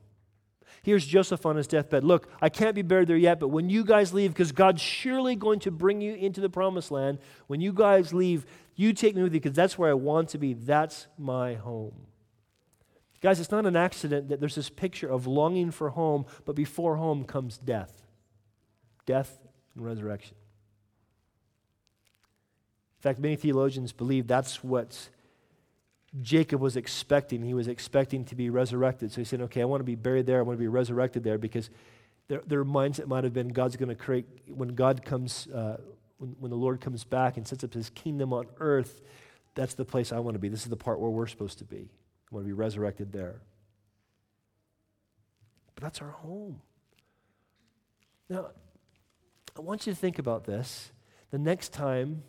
Here's 0.81 1.05
Joseph 1.05 1.45
on 1.45 1.57
his 1.57 1.67
deathbed. 1.67 2.03
Look, 2.03 2.29
I 2.41 2.49
can't 2.49 2.75
be 2.75 2.83
buried 2.83 3.07
there 3.07 3.17
yet, 3.17 3.39
but 3.39 3.49
when 3.49 3.69
you 3.69 3.83
guys 3.83 4.13
leave, 4.13 4.31
because 4.31 4.51
God's 4.51 4.81
surely 4.81 5.35
going 5.35 5.59
to 5.61 5.71
bring 5.71 5.99
you 5.99 6.13
into 6.13 6.41
the 6.41 6.49
promised 6.49 6.91
land, 6.91 7.19
when 7.47 7.59
you 7.59 7.73
guys 7.73 8.13
leave, 8.13 8.45
you 8.75 8.93
take 8.93 9.15
me 9.15 9.23
with 9.23 9.33
you 9.33 9.39
because 9.39 9.55
that's 9.55 9.77
where 9.77 9.89
I 9.89 9.93
want 9.93 10.29
to 10.29 10.37
be. 10.37 10.53
That's 10.53 11.07
my 11.17 11.55
home. 11.55 12.05
Guys, 13.21 13.39
it's 13.39 13.51
not 13.51 13.65
an 13.65 13.75
accident 13.75 14.29
that 14.29 14.39
there's 14.39 14.55
this 14.55 14.69
picture 14.69 15.07
of 15.07 15.25
longing 15.25 15.71
for 15.71 15.89
home, 15.89 16.25
but 16.45 16.55
before 16.55 16.97
home 16.97 17.23
comes 17.23 17.57
death 17.57 18.01
death 19.05 19.39
and 19.75 19.85
resurrection. 19.85 20.35
In 22.99 23.01
fact, 23.01 23.19
many 23.19 23.35
theologians 23.35 23.91
believe 23.91 24.25
that's 24.25 24.63
what 24.63 25.09
Jacob 26.21 26.61
was 26.61 26.75
expecting. 26.75 27.43
He 27.43 27.53
was 27.53 27.67
expecting 27.67 28.25
to 28.25 28.35
be 28.35 28.49
resurrected. 28.49 29.11
So 29.11 29.21
he 29.21 29.25
said, 29.25 29.41
Okay, 29.41 29.61
I 29.61 29.65
want 29.65 29.81
to 29.81 29.85
be 29.85 29.95
buried 29.95 30.25
there. 30.25 30.39
I 30.39 30.41
want 30.41 30.57
to 30.57 30.61
be 30.61 30.67
resurrected 30.67 31.23
there 31.23 31.37
because 31.37 31.69
their, 32.27 32.41
their 32.47 32.65
mindset 32.65 33.07
might 33.07 33.23
have 33.23 33.33
been 33.33 33.49
God's 33.49 33.75
going 33.75 33.89
to 33.89 33.95
create, 33.95 34.25
when 34.47 34.69
God 34.69 35.05
comes, 35.05 35.47
uh, 35.47 35.77
when, 36.17 36.35
when 36.39 36.49
the 36.49 36.57
Lord 36.57 36.81
comes 36.81 37.03
back 37.03 37.37
and 37.37 37.47
sets 37.47 37.63
up 37.63 37.73
his 37.73 37.89
kingdom 37.91 38.33
on 38.33 38.47
earth, 38.59 39.01
that's 39.53 39.75
the 39.75 39.85
place 39.85 40.11
I 40.11 40.19
want 40.19 40.35
to 40.35 40.39
be. 40.39 40.49
This 40.49 40.63
is 40.63 40.69
the 40.69 40.77
part 40.77 40.99
where 40.99 41.11
we're 41.11 41.27
supposed 41.27 41.59
to 41.59 41.65
be. 41.65 41.89
To 42.41 42.45
be 42.45 42.53
resurrected 42.53 43.11
there. 43.11 43.41
But 45.73 45.83
that's 45.83 46.01
our 46.01 46.09
home. 46.09 46.61
Now, 48.29 48.47
I 49.57 49.61
want 49.61 49.87
you 49.87 49.93
to 49.93 49.99
think 49.99 50.19
about 50.19 50.45
this. 50.45 50.91
The 51.31 51.37
next 51.37 51.69
time 51.69 52.23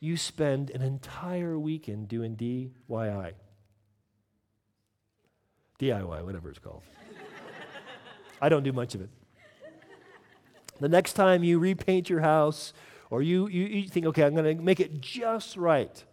you 0.00 0.16
spend 0.16 0.70
an 0.70 0.82
entire 0.82 1.58
weekend 1.58 2.08
doing 2.08 2.36
DIY, 2.36 3.32
DIY, 5.80 6.24
whatever 6.24 6.50
it's 6.50 6.58
called. 6.58 6.82
I 8.42 8.48
don't 8.48 8.62
do 8.62 8.72
much 8.72 8.94
of 8.94 9.00
it. 9.00 9.10
The 10.80 10.88
next 10.88 11.14
time 11.14 11.44
you 11.44 11.58
repaint 11.58 12.10
your 12.10 12.20
house 12.20 12.72
or 13.08 13.22
you, 13.22 13.46
you, 13.48 13.64
you 13.64 13.88
think, 13.88 14.06
okay, 14.06 14.24
I'm 14.24 14.34
going 14.34 14.56
to 14.56 14.62
make 14.62 14.80
it 14.80 15.00
just 15.00 15.56
right. 15.56 16.04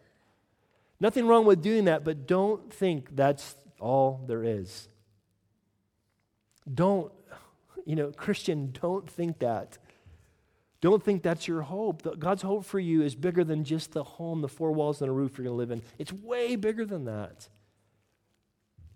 Nothing 1.01 1.25
wrong 1.25 1.45
with 1.45 1.63
doing 1.63 1.85
that, 1.85 2.05
but 2.05 2.27
don't 2.27 2.71
think 2.71 3.15
that's 3.15 3.55
all 3.79 4.23
there 4.27 4.43
is. 4.43 4.87
Don't, 6.71 7.11
you 7.87 7.95
know, 7.95 8.11
Christian, 8.11 8.71
don't 8.79 9.09
think 9.09 9.39
that. 9.39 9.79
Don't 10.79 11.03
think 11.03 11.23
that's 11.23 11.47
your 11.47 11.63
hope. 11.63 12.19
God's 12.19 12.43
hope 12.43 12.65
for 12.65 12.79
you 12.79 13.01
is 13.01 13.15
bigger 13.15 13.43
than 13.43 13.63
just 13.63 13.93
the 13.93 14.03
home, 14.03 14.41
the 14.41 14.47
four 14.47 14.71
walls, 14.71 15.01
and 15.01 15.09
a 15.09 15.11
roof 15.11 15.37
you're 15.39 15.45
going 15.45 15.55
to 15.55 15.57
live 15.57 15.71
in. 15.71 15.81
It's 15.97 16.13
way 16.13 16.55
bigger 16.55 16.85
than 16.85 17.05
that. 17.05 17.49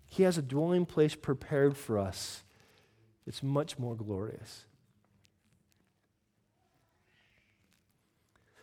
He 0.06 0.22
has 0.22 0.38
a 0.38 0.42
dwelling 0.42 0.86
place 0.86 1.16
prepared 1.16 1.76
for 1.76 1.98
us. 1.98 2.44
It's 3.26 3.42
much 3.42 3.80
more 3.80 3.96
glorious. 3.96 4.64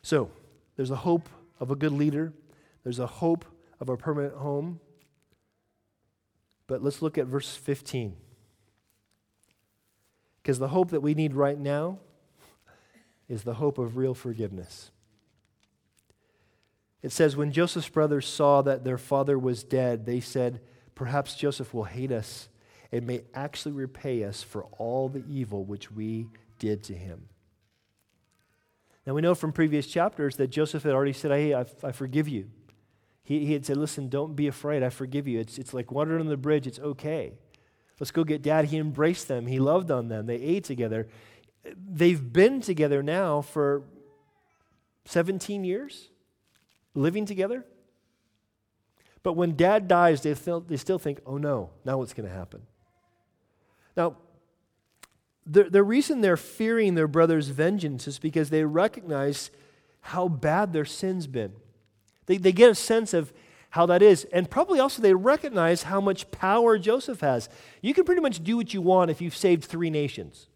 So, 0.01 0.31
there's 0.77 0.91
a 0.91 0.95
hope 0.95 1.27
of 1.59 1.71
a 1.71 1.75
good 1.75 1.91
leader, 1.91 2.31
there's 2.83 2.99
a 2.99 3.07
hope 3.07 3.45
of 3.79 3.89
a 3.89 3.97
permanent 3.97 4.35
home. 4.35 4.79
But 6.67 6.83
let's 6.83 7.01
look 7.01 7.17
at 7.17 7.27
verse 7.27 7.55
15. 7.55 8.15
Because 10.41 10.59
the 10.59 10.69
hope 10.69 10.91
that 10.91 11.01
we 11.01 11.13
need 11.13 11.33
right 11.33 11.57
now 11.57 11.99
is 13.29 13.43
the 13.43 13.55
hope 13.55 13.77
of 13.77 13.97
real 13.97 14.13
forgiveness. 14.13 14.91
It 17.01 17.11
says, 17.11 17.35
When 17.35 17.51
Joseph's 17.51 17.89
brothers 17.89 18.27
saw 18.27 18.61
that 18.61 18.83
their 18.83 18.97
father 18.97 19.37
was 19.37 19.63
dead, 19.63 20.05
they 20.05 20.19
said, 20.19 20.61
Perhaps 20.95 21.35
Joseph 21.35 21.73
will 21.73 21.85
hate 21.85 22.11
us 22.11 22.49
and 22.91 23.07
may 23.07 23.23
actually 23.33 23.71
repay 23.71 24.23
us 24.23 24.43
for 24.43 24.65
all 24.77 25.09
the 25.09 25.23
evil 25.27 25.65
which 25.65 25.91
we 25.91 26.27
did 26.59 26.83
to 26.83 26.93
him. 26.93 27.27
Now, 29.05 29.13
we 29.13 29.21
know 29.21 29.35
from 29.35 29.51
previous 29.51 29.87
chapters 29.87 30.37
that 30.37 30.47
Joseph 30.47 30.83
had 30.83 30.93
already 30.93 31.13
said, 31.13 31.31
Hey, 31.31 31.53
I, 31.53 31.65
I 31.83 31.91
forgive 31.91 32.27
you. 32.27 32.49
He, 33.23 33.45
he 33.45 33.53
had 33.53 33.65
said, 33.65 33.77
Listen, 33.77 34.09
don't 34.09 34.35
be 34.35 34.47
afraid. 34.47 34.83
I 34.83 34.89
forgive 34.89 35.27
you. 35.27 35.39
It's, 35.39 35.57
it's 35.57 35.73
like 35.73 35.91
water 35.91 36.19
on 36.19 36.27
the 36.27 36.37
bridge. 36.37 36.67
It's 36.67 36.79
okay. 36.79 37.33
Let's 37.99 38.11
go 38.11 38.23
get 38.23 38.41
dad. 38.41 38.65
He 38.65 38.77
embraced 38.77 39.27
them, 39.27 39.47
he 39.47 39.59
loved 39.59 39.91
on 39.91 40.09
them. 40.09 40.25
They 40.25 40.35
ate 40.35 40.65
together. 40.65 41.07
They've 41.63 42.33
been 42.33 42.59
together 42.59 43.01
now 43.01 43.41
for 43.41 43.83
17 45.05 45.63
years, 45.63 46.09
living 46.93 47.25
together. 47.25 47.65
But 49.21 49.33
when 49.33 49.55
dad 49.55 49.87
dies, 49.87 50.21
they, 50.21 50.35
feel, 50.35 50.59
they 50.59 50.75
still 50.75 50.99
think, 50.99 51.21
oh 51.25 51.37
no, 51.37 51.69
now 51.85 51.97
what's 51.97 52.13
going 52.13 52.27
to 52.27 52.35
happen? 52.35 52.63
Now, 53.95 54.17
the, 55.45 55.63
the 55.63 55.83
reason 55.83 56.21
they're 56.21 56.35
fearing 56.35 56.95
their 56.95 57.07
brother's 57.07 57.47
vengeance 57.47 58.07
is 58.07 58.19
because 58.19 58.49
they 58.49 58.65
recognize 58.65 59.51
how 60.01 60.27
bad 60.27 60.73
their 60.73 60.85
sin's 60.85 61.27
been. 61.27 61.53
They, 62.25 62.37
they 62.37 62.51
get 62.51 62.69
a 62.69 62.75
sense 62.75 63.13
of 63.13 63.33
how 63.71 63.85
that 63.87 64.01
is. 64.01 64.25
And 64.25 64.49
probably 64.49 64.79
also 64.79 65.01
they 65.01 65.13
recognize 65.13 65.83
how 65.83 65.99
much 65.99 66.29
power 66.31 66.77
Joseph 66.77 67.21
has. 67.21 67.49
You 67.81 67.93
can 67.93 68.03
pretty 68.03 68.21
much 68.21 68.43
do 68.43 68.55
what 68.55 68.73
you 68.73 68.81
want 68.81 69.09
if 69.11 69.21
you've 69.21 69.35
saved 69.35 69.63
three 69.63 69.89
nations. 69.89 70.47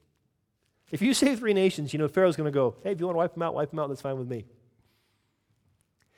If 0.92 1.02
you 1.02 1.14
save 1.16 1.40
three 1.40 1.54
nations, 1.54 1.94
you 1.94 2.00
know, 2.00 2.08
Pharaoh's 2.08 2.36
going 2.36 2.52
to 2.52 2.56
go, 2.56 2.76
hey, 2.84 2.92
if 2.92 3.00
you 3.00 3.06
want 3.06 3.16
to 3.16 3.20
wipe 3.20 3.34
them 3.34 3.44
out, 3.44 3.56
wipe 3.56 3.72
them 3.72 3.80
out. 3.80 3.90
That's 3.90 4.02
fine 4.02 4.18
with 4.18 4.28
me. 4.28 4.46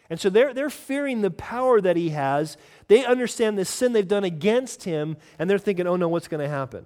And 0.10 0.20
so 0.20 0.30
they're, 0.30 0.54
they're 0.54 0.72
fearing 0.72 1.22
the 1.22 1.32
power 1.32 1.80
that 1.80 1.96
he 1.96 2.10
has. 2.10 2.58
They 2.88 3.06
understand 3.06 3.58
the 3.58 3.66
sin 3.66 3.94
they've 3.94 4.08
done 4.08 4.24
against 4.24 4.84
him, 4.84 5.18
and 5.38 5.50
they're 5.50 5.60
thinking, 5.60 5.86
oh 5.86 5.96
no, 5.96 6.10
what's 6.10 6.28
going 6.28 6.44
to 6.44 6.50
happen? 6.50 6.86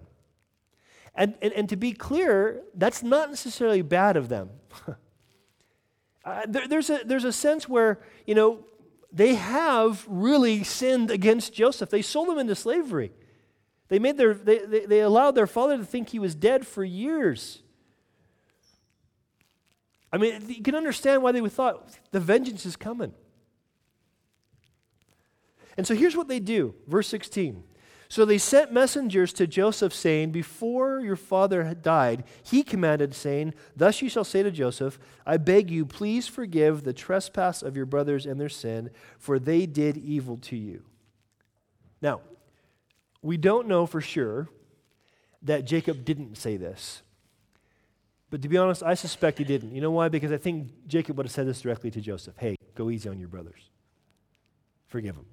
And, 1.15 1.35
and, 1.41 1.53
and, 1.53 1.69
to 1.69 1.75
be 1.75 1.93
clear, 1.93 2.63
that's 2.73 3.03
not 3.03 3.29
necessarily 3.29 3.81
bad 3.83 4.17
of 4.17 4.29
them. 4.29 4.49
uh, 6.25 6.43
there, 6.47 6.67
there's, 6.67 6.89
a, 6.89 7.01
there's 7.05 7.25
a 7.25 7.33
sense 7.33 7.67
where, 7.67 7.99
you 8.25 8.35
know, 8.35 8.65
they 9.11 9.35
have 9.35 10.05
really 10.07 10.63
sinned 10.63 11.11
against 11.11 11.53
Joseph. 11.53 11.89
They 11.89 12.01
sold 12.01 12.29
him 12.29 12.39
into 12.39 12.55
slavery. 12.55 13.11
They, 13.89 13.99
made 13.99 14.17
their, 14.17 14.33
they, 14.33 14.59
they, 14.59 14.85
they 14.85 14.99
allowed 15.01 15.31
their 15.31 15.47
father 15.47 15.77
to 15.77 15.85
think 15.85 16.09
he 16.09 16.19
was 16.19 16.33
dead 16.33 16.65
for 16.65 16.83
years. 16.83 17.61
I 20.11 20.17
mean, 20.17 20.41
you 20.47 20.63
can 20.63 20.75
understand 20.75 21.21
why 21.23 21.31
they 21.31 21.41
would 21.41 21.51
thought 21.51 21.97
the 22.11 22.19
vengeance 22.19 22.65
is 22.65 22.75
coming. 22.75 23.13
And 25.75 25.85
so 25.87 25.95
here's 25.95 26.15
what 26.15 26.27
they 26.27 26.39
do. 26.39 26.75
Verse 26.87 27.07
16. 27.07 27.63
So 28.13 28.25
they 28.25 28.37
sent 28.37 28.71
messengers 28.71 29.33
to 29.33 29.47
Joseph, 29.47 29.91
saying, 29.91 30.33
Before 30.33 30.99
your 30.99 31.15
father 31.15 31.63
had 31.63 31.81
died, 31.81 32.23
he 32.43 32.61
commanded, 32.61 33.15
saying, 33.15 33.55
Thus 33.75 34.03
you 34.03 34.07
shall 34.07 34.23
say 34.23 34.43
to 34.43 34.51
Joseph, 34.51 34.99
I 35.25 35.37
beg 35.37 35.71
you, 35.71 35.83
please 35.83 36.27
forgive 36.27 36.83
the 36.83 36.93
trespass 36.93 37.63
of 37.63 37.75
your 37.75 37.87
brothers 37.87 38.27
and 38.27 38.39
their 38.39 38.49
sin, 38.49 38.91
for 39.17 39.39
they 39.39 39.65
did 39.65 39.97
evil 39.97 40.37
to 40.43 40.55
you. 40.55 40.83
Now, 42.03 42.21
we 43.23 43.35
don't 43.35 43.67
know 43.67 43.87
for 43.87 43.99
sure 43.99 44.47
that 45.41 45.65
Jacob 45.65 46.05
didn't 46.05 46.37
say 46.37 46.55
this. 46.55 47.01
But 48.29 48.43
to 48.43 48.47
be 48.47 48.57
honest, 48.57 48.83
I 48.83 48.93
suspect 48.93 49.39
he 49.39 49.43
didn't. 49.43 49.73
You 49.73 49.81
know 49.81 49.89
why? 49.89 50.09
Because 50.09 50.31
I 50.31 50.37
think 50.37 50.69
Jacob 50.85 51.17
would 51.17 51.25
have 51.25 51.33
said 51.33 51.47
this 51.47 51.61
directly 51.61 51.89
to 51.89 51.99
Joseph 51.99 52.35
Hey, 52.37 52.57
go 52.75 52.91
easy 52.91 53.09
on 53.09 53.17
your 53.17 53.29
brothers, 53.29 53.71
forgive 54.85 55.15
them. 55.15 55.25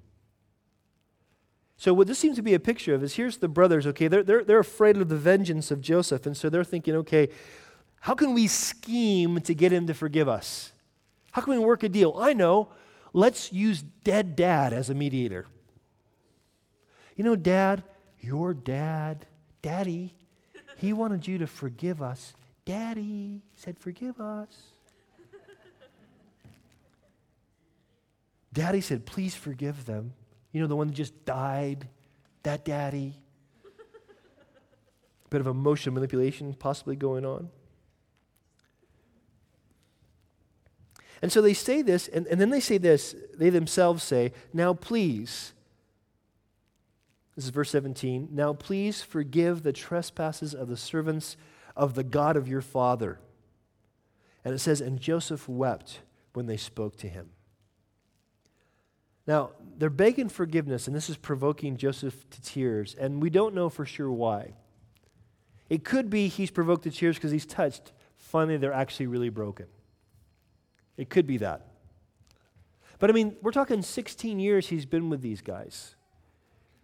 So, 1.81 1.95
what 1.95 2.05
this 2.05 2.19
seems 2.19 2.35
to 2.35 2.43
be 2.43 2.53
a 2.53 2.59
picture 2.59 2.93
of 2.93 3.01
is 3.01 3.15
here's 3.15 3.37
the 3.37 3.47
brothers, 3.47 3.87
okay, 3.87 4.07
they're, 4.07 4.21
they're, 4.21 4.43
they're 4.43 4.59
afraid 4.59 4.97
of 4.97 5.09
the 5.09 5.15
vengeance 5.15 5.71
of 5.71 5.81
Joseph. 5.81 6.27
And 6.27 6.37
so 6.37 6.47
they're 6.47 6.63
thinking, 6.63 6.93
okay, 6.97 7.29
how 8.01 8.13
can 8.13 8.35
we 8.35 8.45
scheme 8.45 9.41
to 9.41 9.55
get 9.55 9.73
him 9.73 9.87
to 9.87 9.95
forgive 9.95 10.29
us? 10.29 10.73
How 11.31 11.41
can 11.41 11.53
we 11.53 11.57
work 11.57 11.81
a 11.81 11.89
deal? 11.89 12.13
I 12.19 12.33
know, 12.33 12.69
let's 13.13 13.51
use 13.51 13.81
dead 13.81 14.35
dad 14.35 14.73
as 14.73 14.91
a 14.91 14.93
mediator. 14.93 15.47
You 17.15 17.23
know, 17.23 17.35
dad, 17.35 17.81
your 18.19 18.53
dad, 18.53 19.25
daddy, 19.63 20.13
he 20.77 20.93
wanted 20.93 21.27
you 21.27 21.39
to 21.39 21.47
forgive 21.47 21.99
us. 21.99 22.35
Daddy 22.63 23.41
said, 23.55 23.79
forgive 23.79 24.21
us. 24.21 24.55
Daddy 28.53 28.81
said, 28.81 29.07
please 29.07 29.33
forgive 29.33 29.87
them. 29.87 30.13
You 30.51 30.61
know, 30.61 30.67
the 30.67 30.75
one 30.75 30.87
that 30.87 30.93
just 30.93 31.25
died, 31.25 31.87
that 32.43 32.65
daddy. 32.65 33.15
Bit 35.29 35.41
of 35.41 35.47
emotional 35.47 35.93
manipulation 35.93 36.53
possibly 36.53 36.95
going 36.95 37.25
on. 37.25 37.49
And 41.21 41.31
so 41.31 41.41
they 41.41 41.53
say 41.53 41.81
this, 41.81 42.07
and, 42.07 42.25
and 42.27 42.41
then 42.41 42.49
they 42.49 42.59
say 42.59 42.77
this, 42.77 43.15
they 43.37 43.49
themselves 43.49 44.03
say, 44.03 44.33
Now 44.53 44.73
please, 44.73 45.53
this 47.35 47.45
is 47.45 47.51
verse 47.51 47.69
17, 47.69 48.29
now 48.31 48.53
please 48.53 49.03
forgive 49.03 49.61
the 49.61 49.73
trespasses 49.73 50.55
of 50.55 50.67
the 50.67 50.77
servants 50.77 51.37
of 51.75 51.93
the 51.93 52.03
God 52.03 52.35
of 52.35 52.47
your 52.47 52.61
father. 52.61 53.19
And 54.43 54.53
it 54.53 54.59
says, 54.59 54.81
And 54.81 54.99
Joseph 54.99 55.47
wept 55.47 55.99
when 56.33 56.47
they 56.47 56.57
spoke 56.57 56.97
to 56.97 57.07
him. 57.07 57.29
Now, 59.27 59.51
they're 59.77 59.89
begging 59.89 60.29
forgiveness, 60.29 60.87
and 60.87 60.95
this 60.95 61.09
is 61.09 61.17
provoking 61.17 61.77
Joseph 61.77 62.29
to 62.31 62.41
tears, 62.41 62.95
and 62.95 63.21
we 63.21 63.29
don't 63.29 63.53
know 63.53 63.69
for 63.69 63.85
sure 63.85 64.11
why. 64.11 64.53
It 65.69 65.83
could 65.83 66.09
be 66.09 66.27
he's 66.27 66.51
provoked 66.51 66.83
to 66.83 66.91
tears 66.91 67.15
because 67.15 67.31
he's 67.31 67.45
touched. 67.45 67.93
Finally, 68.17 68.57
they're 68.57 68.73
actually 68.73 69.07
really 69.07 69.29
broken. 69.29 69.67
It 70.97 71.09
could 71.09 71.25
be 71.25 71.37
that. 71.37 71.67
But 72.99 73.09
I 73.09 73.13
mean, 73.13 73.35
we're 73.41 73.51
talking 73.51 73.81
16 73.81 74.39
years 74.39 74.67
he's 74.67 74.85
been 74.85 75.09
with 75.09 75.21
these 75.21 75.41
guys. 75.41 75.95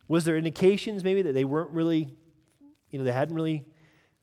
Was 0.07 0.25
there 0.25 0.37
indications 0.37 1.03
maybe 1.03 1.21
that 1.21 1.33
they 1.33 1.43
weren't 1.43 1.71
really, 1.71 2.15
you 2.89 2.97
know, 2.97 3.05
they 3.05 3.11
hadn't 3.11 3.35
really 3.35 3.65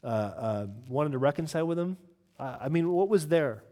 uh, 0.02 0.06
uh, 0.06 0.66
wanted 0.88 1.12
to 1.12 1.18
reconcile 1.18 1.66
with 1.66 1.78
him? 1.78 1.96
I 2.38 2.68
mean, 2.68 2.90
what 2.90 3.08
was 3.08 3.28
there? 3.28 3.62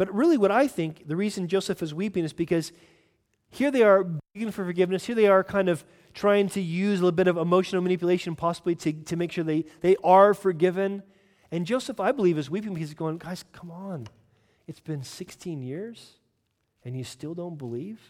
But 0.00 0.14
really, 0.14 0.38
what 0.38 0.50
I 0.50 0.66
think 0.66 1.08
the 1.08 1.14
reason 1.14 1.46
Joseph 1.46 1.82
is 1.82 1.92
weeping 1.92 2.24
is 2.24 2.32
because 2.32 2.72
here 3.50 3.70
they 3.70 3.82
are 3.82 4.02
begging 4.02 4.50
for 4.50 4.64
forgiveness. 4.64 5.04
Here 5.04 5.14
they 5.14 5.26
are 5.26 5.44
kind 5.44 5.68
of 5.68 5.84
trying 6.14 6.48
to 6.48 6.60
use 6.62 7.00
a 7.00 7.02
little 7.02 7.14
bit 7.14 7.28
of 7.28 7.36
emotional 7.36 7.82
manipulation, 7.82 8.34
possibly 8.34 8.74
to, 8.76 8.94
to 8.94 9.16
make 9.16 9.30
sure 9.30 9.44
they, 9.44 9.66
they 9.82 9.96
are 10.02 10.32
forgiven. 10.32 11.02
And 11.50 11.66
Joseph, 11.66 12.00
I 12.00 12.12
believe, 12.12 12.38
is 12.38 12.48
weeping 12.48 12.72
because 12.72 12.88
he's 12.88 12.96
going, 12.96 13.18
guys, 13.18 13.44
come 13.52 13.70
on. 13.70 14.06
It's 14.66 14.80
been 14.80 15.02
16 15.02 15.60
years, 15.60 16.12
and 16.82 16.96
you 16.96 17.04
still 17.04 17.34
don't 17.34 17.58
believe? 17.58 18.00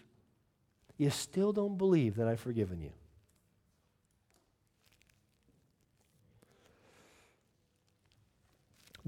You 0.97 1.11
still 1.11 1.53
don't 1.53 1.77
believe 1.77 2.15
that 2.15 2.29
I've 2.29 2.39
forgiven 2.39 2.81
you. 2.81 2.93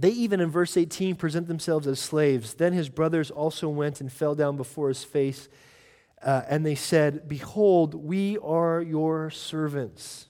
They 0.02 0.10
even 0.10 0.40
in 0.40 0.50
verse 0.50 0.76
18 0.76 1.14
present 1.14 1.46
themselves 1.46 1.86
as 1.86 2.00
slaves. 2.00 2.54
Then 2.54 2.72
his 2.72 2.88
brothers 2.88 3.30
also 3.30 3.68
went 3.68 4.00
and 4.00 4.12
fell 4.12 4.34
down 4.34 4.56
before 4.56 4.88
his 4.88 5.04
face, 5.04 5.48
uh, 6.20 6.42
and 6.48 6.66
they 6.66 6.74
said, 6.74 7.28
Behold, 7.28 7.94
we 7.94 8.36
are 8.38 8.82
your 8.82 9.30
servants. 9.30 10.26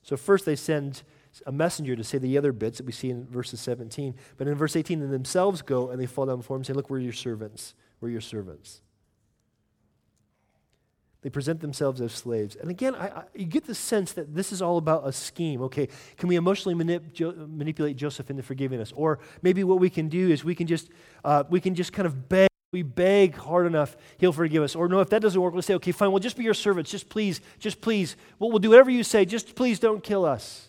So 0.00 0.16
first 0.16 0.46
they 0.46 0.56
send 0.56 1.02
a 1.44 1.52
messenger 1.52 1.94
to 1.94 2.02
say 2.02 2.16
the 2.16 2.38
other 2.38 2.52
bits 2.52 2.78
that 2.78 2.86
we 2.86 2.92
see 2.92 3.10
in 3.10 3.26
verses 3.26 3.60
17. 3.60 4.14
But 4.38 4.48
in 4.48 4.54
verse 4.54 4.76
18, 4.76 5.00
they 5.00 5.06
themselves 5.08 5.60
go 5.60 5.90
and 5.90 6.00
they 6.00 6.06
fall 6.06 6.24
down 6.24 6.38
before 6.38 6.56
him 6.56 6.60
and 6.60 6.66
say, 6.66 6.72
Look, 6.72 6.88
we're 6.88 7.00
your 7.00 7.12
servants. 7.12 7.74
We're 8.00 8.08
your 8.08 8.22
servants. 8.22 8.80
They 11.26 11.30
present 11.30 11.58
themselves 11.58 12.00
as 12.00 12.12
slaves. 12.12 12.54
And 12.54 12.70
again, 12.70 12.94
I, 12.94 13.08
I, 13.08 13.24
you 13.34 13.46
get 13.46 13.66
the 13.66 13.74
sense 13.74 14.12
that 14.12 14.32
this 14.32 14.52
is 14.52 14.62
all 14.62 14.78
about 14.78 15.08
a 15.08 15.10
scheme. 15.10 15.60
Okay, 15.62 15.88
can 16.16 16.28
we 16.28 16.36
emotionally 16.36 16.76
manip, 16.76 17.12
jo, 17.12 17.34
manipulate 17.48 17.96
Joseph 17.96 18.30
into 18.30 18.44
forgiving 18.44 18.80
us? 18.80 18.92
Or 18.94 19.18
maybe 19.42 19.64
what 19.64 19.80
we 19.80 19.90
can 19.90 20.08
do 20.08 20.30
is 20.30 20.44
we 20.44 20.54
can 20.54 20.68
just, 20.68 20.88
uh, 21.24 21.42
we 21.50 21.60
can 21.60 21.74
just 21.74 21.92
kind 21.92 22.06
of 22.06 22.28
beg. 22.28 22.48
We 22.70 22.84
beg 22.84 23.34
hard 23.34 23.66
enough, 23.66 23.96
he'll 24.18 24.32
forgive 24.32 24.62
us. 24.62 24.76
Or 24.76 24.86
no, 24.86 25.00
if 25.00 25.10
that 25.10 25.20
doesn't 25.20 25.40
work, 25.40 25.52
we'll 25.52 25.62
say, 25.62 25.74
okay, 25.74 25.90
fine, 25.90 26.12
we'll 26.12 26.20
just 26.20 26.36
be 26.36 26.44
your 26.44 26.54
servants. 26.54 26.92
Just 26.92 27.08
please, 27.08 27.40
just 27.58 27.80
please. 27.80 28.14
We'll, 28.38 28.50
we'll 28.50 28.60
do 28.60 28.70
whatever 28.70 28.90
you 28.90 29.02
say. 29.02 29.24
Just 29.24 29.56
please 29.56 29.80
don't 29.80 30.04
kill 30.04 30.24
us. 30.24 30.68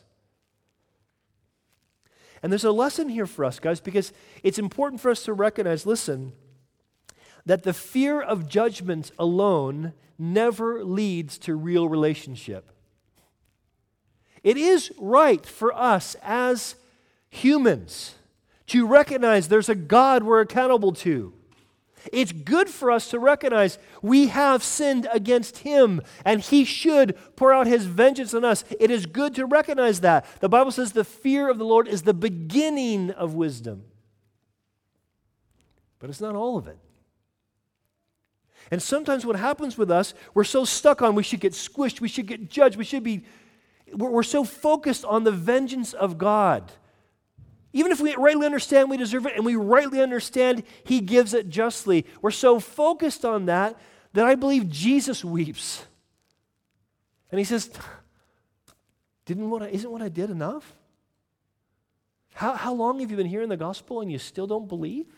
And 2.41 2.51
there's 2.51 2.63
a 2.63 2.71
lesson 2.71 3.09
here 3.09 3.27
for 3.27 3.45
us, 3.45 3.59
guys, 3.59 3.79
because 3.79 4.11
it's 4.41 4.57
important 4.57 5.01
for 5.01 5.11
us 5.11 5.21
to 5.25 5.33
recognize 5.33 5.85
listen, 5.85 6.33
that 7.47 7.63
the 7.63 7.73
fear 7.73 8.21
of 8.21 8.49
judgment 8.49 9.11
alone 9.17 9.93
never 10.19 10.83
leads 10.83 11.37
to 11.37 11.55
real 11.55 11.87
relationship. 11.87 12.71
It 14.43 14.57
is 14.57 14.91
right 14.97 15.45
for 15.45 15.73
us 15.73 16.15
as 16.21 16.75
humans 17.29 18.15
to 18.67 18.85
recognize 18.85 19.47
there's 19.47 19.69
a 19.69 19.75
God 19.75 20.23
we're 20.23 20.41
accountable 20.41 20.91
to. 20.91 21.33
It's 22.11 22.33
good 22.33 22.69
for 22.69 22.91
us 22.91 23.09
to 23.09 23.19
recognize 23.19 23.79
we 24.01 24.27
have 24.27 24.61
sinned 24.61 25.07
against 25.11 25.59
Him 25.59 26.01
and 26.25 26.41
He 26.41 26.65
should 26.65 27.17
pour 27.37 27.53
out 27.53 27.65
His 27.65 27.85
vengeance 27.85 28.33
on 28.33 28.43
us. 28.43 28.65
It 28.77 28.91
is 28.91 29.05
good 29.05 29.35
to 29.35 29.45
recognize 29.45 30.01
that. 30.01 30.25
The 30.41 30.49
Bible 30.49 30.71
says 30.71 30.91
the 30.91 31.05
fear 31.05 31.49
of 31.49 31.57
the 31.57 31.65
Lord 31.65 31.87
is 31.87 32.01
the 32.01 32.13
beginning 32.13 33.11
of 33.11 33.35
wisdom, 33.35 33.85
but 35.99 36.09
it's 36.09 36.21
not 36.21 36.35
all 36.35 36.57
of 36.57 36.67
it. 36.67 36.77
And 38.69 38.81
sometimes 38.81 39.25
what 39.25 39.37
happens 39.37 39.77
with 39.77 39.89
us, 39.89 40.13
we're 40.33 40.43
so 40.43 40.65
stuck 40.65 41.01
on 41.01 41.15
we 41.15 41.23
should 41.23 41.39
get 41.39 41.53
squished, 41.53 42.01
we 42.01 42.07
should 42.07 42.27
get 42.27 42.49
judged, 42.49 42.77
we 42.77 42.83
should 42.83 43.03
be, 43.03 43.23
we're, 43.93 44.09
we're 44.09 44.23
so 44.23 44.43
focused 44.43 45.05
on 45.05 45.23
the 45.23 45.31
vengeance 45.31 45.93
of 45.93 46.17
God. 46.17 46.71
Even 47.73 47.91
if 47.91 48.01
we 48.01 48.15
rightly 48.15 48.45
understand 48.45 48.89
we 48.89 48.97
deserve 48.97 49.25
it 49.25 49.35
and 49.35 49.45
we 49.45 49.55
rightly 49.55 50.01
understand 50.01 50.63
He 50.83 50.99
gives 50.99 51.33
it 51.33 51.49
justly, 51.49 52.05
we're 52.21 52.31
so 52.31 52.59
focused 52.59 53.23
on 53.23 53.45
that 53.45 53.77
that 54.13 54.25
I 54.25 54.35
believe 54.35 54.69
Jesus 54.69 55.23
weeps. 55.23 55.85
And 57.31 57.39
He 57.39 57.45
says, 57.45 57.69
Didn't 59.25 59.49
what 59.49 59.63
I, 59.63 59.67
Isn't 59.67 59.91
what 59.91 60.01
I 60.01 60.09
did 60.09 60.29
enough? 60.29 60.73
How, 62.33 62.53
how 62.53 62.73
long 62.73 62.99
have 62.99 63.09
you 63.09 63.17
been 63.17 63.27
hearing 63.27 63.49
the 63.49 63.57
gospel 63.57 64.01
and 64.01 64.11
you 64.11 64.19
still 64.19 64.47
don't 64.47 64.67
believe? 64.67 65.16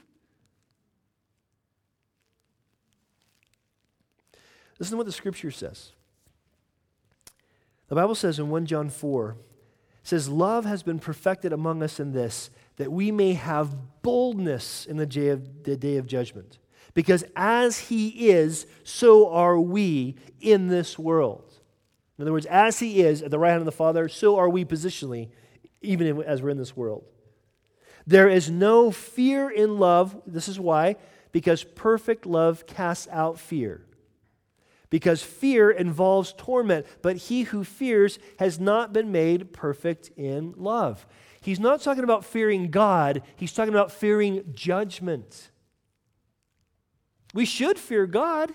Listen 4.79 4.93
to 4.93 4.97
what 4.97 5.05
the 5.05 5.11
scripture 5.11 5.51
says. 5.51 5.91
The 7.89 7.95
Bible 7.95 8.15
says 8.15 8.39
in 8.39 8.49
1 8.49 8.65
John 8.65 8.89
4, 8.89 9.35
says, 10.03 10.29
Love 10.29 10.65
has 10.65 10.83
been 10.83 10.99
perfected 10.99 11.53
among 11.53 11.83
us 11.83 11.99
in 11.99 12.13
this, 12.13 12.49
that 12.77 12.91
we 12.91 13.11
may 13.11 13.33
have 13.33 14.01
boldness 14.01 14.85
in 14.85 14.97
the 14.97 15.05
day 15.05 15.29
of, 15.29 15.63
the 15.63 15.75
day 15.75 15.97
of 15.97 16.07
judgment. 16.07 16.57
Because 16.93 17.23
as 17.35 17.79
he 17.79 18.29
is, 18.29 18.65
so 18.83 19.29
are 19.29 19.59
we 19.59 20.15
in 20.39 20.67
this 20.67 20.97
world. 20.97 21.53
In 22.17 22.23
other 22.23 22.31
words, 22.31 22.45
as 22.47 22.79
he 22.79 23.01
is 23.01 23.21
at 23.21 23.31
the 23.31 23.39
right 23.39 23.51
hand 23.51 23.61
of 23.61 23.65
the 23.65 23.71
Father, 23.71 24.07
so 24.07 24.37
are 24.37 24.49
we 24.49 24.65
positionally, 24.65 25.29
even 25.81 26.21
as 26.23 26.41
we're 26.41 26.49
in 26.49 26.57
this 26.57 26.75
world. 26.75 27.03
There 28.07 28.27
is 28.27 28.49
no 28.49 28.91
fear 28.91 29.49
in 29.49 29.77
love. 29.77 30.19
This 30.25 30.47
is 30.47 30.59
why, 30.59 30.95
because 31.31 31.63
perfect 31.63 32.25
love 32.25 32.65
casts 32.65 33.07
out 33.11 33.39
fear. 33.39 33.85
Because 34.89 35.21
fear 35.21 35.69
involves 35.69 36.33
torment, 36.37 36.85
but 37.01 37.17
he 37.17 37.43
who 37.43 37.63
fears 37.63 38.17
has 38.39 38.59
not 38.59 38.91
been 38.91 39.11
made 39.11 39.53
perfect 39.53 40.09
in 40.17 40.53
love. 40.57 41.05
He's 41.41 41.59
not 41.59 41.81
talking 41.81 42.03
about 42.03 42.25
fearing 42.25 42.71
God, 42.71 43.21
he's 43.35 43.53
talking 43.53 43.73
about 43.73 43.91
fearing 43.91 44.43
judgment. 44.53 45.51
We 47.33 47.45
should 47.45 47.77
fear 47.77 48.07
God. 48.07 48.53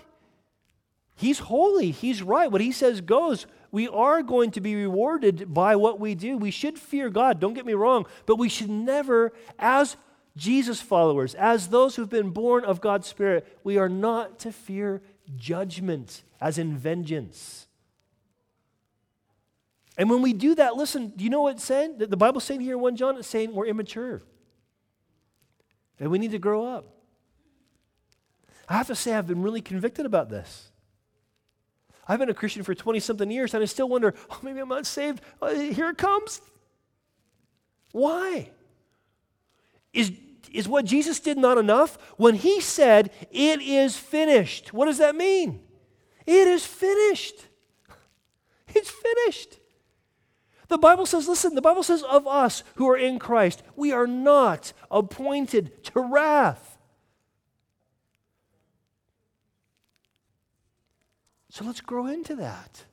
He's 1.15 1.39
holy, 1.39 1.91
He's 1.91 2.21
right. 2.21 2.51
What 2.51 2.61
He 2.61 2.71
says 2.71 3.01
goes. 3.01 3.47
We 3.71 3.87
are 3.89 4.21
going 4.23 4.51
to 4.51 4.61
be 4.61 4.75
rewarded 4.75 5.53
by 5.53 5.75
what 5.75 5.99
we 5.99 6.15
do. 6.15 6.37
We 6.37 6.51
should 6.51 6.79
fear 6.79 7.09
God, 7.09 7.39
don't 7.39 7.53
get 7.53 7.65
me 7.65 7.73
wrong, 7.73 8.05
but 8.25 8.37
we 8.37 8.47
should 8.47 8.69
never, 8.69 9.33
as 9.59 9.97
Jesus 10.37 10.81
followers, 10.81 11.35
as 11.35 11.67
those 11.67 11.95
who've 11.95 12.09
been 12.09 12.29
born 12.29 12.63
of 12.63 12.79
God's 12.79 13.07
Spirit, 13.07 13.45
we 13.63 13.77
are 13.77 13.89
not 13.89 14.39
to 14.39 14.51
fear 14.51 15.01
judgment, 15.35 16.23
as 16.39 16.57
in 16.57 16.77
vengeance. 16.77 17.67
And 19.97 20.09
when 20.09 20.21
we 20.21 20.33
do 20.33 20.55
that, 20.55 20.75
listen, 20.75 21.13
do 21.15 21.23
you 21.23 21.29
know 21.29 21.43
what 21.43 21.55
it's 21.55 21.63
saying? 21.63 21.97
The 21.99 22.17
Bible's 22.17 22.43
saying 22.43 22.61
here 22.61 22.75
in 22.75 22.81
1 22.81 22.95
John, 22.95 23.17
it's 23.17 23.27
saying 23.27 23.53
we're 23.53 23.67
immature. 23.67 24.21
And 25.99 26.11
we 26.11 26.19
need 26.19 26.31
to 26.31 26.39
grow 26.39 26.65
up. 26.65 26.85
I 28.67 28.73
have 28.73 28.87
to 28.87 28.95
say, 28.95 29.13
I've 29.13 29.27
been 29.27 29.41
really 29.41 29.61
convicted 29.61 30.05
about 30.05 30.29
this. 30.29 30.71
I've 32.07 32.19
been 32.19 32.29
a 32.29 32.33
Christian 32.33 32.63
for 32.63 32.75
20 32.75 32.99
something 32.99 33.31
years, 33.31 33.53
and 33.53 33.63
I 33.63 33.65
still 33.65 33.89
wonder, 33.89 34.13
oh, 34.29 34.39
maybe 34.41 34.59
I'm 34.59 34.69
not 34.69 34.85
saved. 34.85 35.21
Oh, 35.41 35.57
here 35.57 35.89
it 35.89 35.97
comes. 35.97 36.41
Why? 37.91 38.49
Is, 39.93 40.11
is 40.51 40.67
what 40.67 40.85
Jesus 40.85 41.19
did 41.19 41.37
not 41.37 41.57
enough? 41.57 41.97
When 42.17 42.35
he 42.35 42.61
said, 42.61 43.11
it 43.31 43.61
is 43.61 43.97
finished, 43.97 44.73
what 44.73 44.85
does 44.85 44.97
that 44.97 45.15
mean? 45.15 45.61
It 46.25 46.47
is 46.47 46.65
finished. 46.65 47.35
It's 48.77 48.89
finished. 48.89 49.59
The 50.67 50.77
Bible 50.77 51.05
says, 51.05 51.27
listen, 51.27 51.55
the 51.55 51.61
Bible 51.61 51.83
says 51.83 52.03
of 52.03 52.27
us 52.27 52.63
who 52.75 52.89
are 52.89 52.97
in 52.97 53.19
Christ, 53.19 53.63
we 53.75 53.91
are 53.91 54.07
not 54.07 54.73
appointed 54.91 55.83
to 55.85 55.99
wrath. 56.01 56.77
So 61.49 61.63
let's 61.63 61.79
grow 61.79 62.07
into 62.07 62.35
that. 62.35 62.83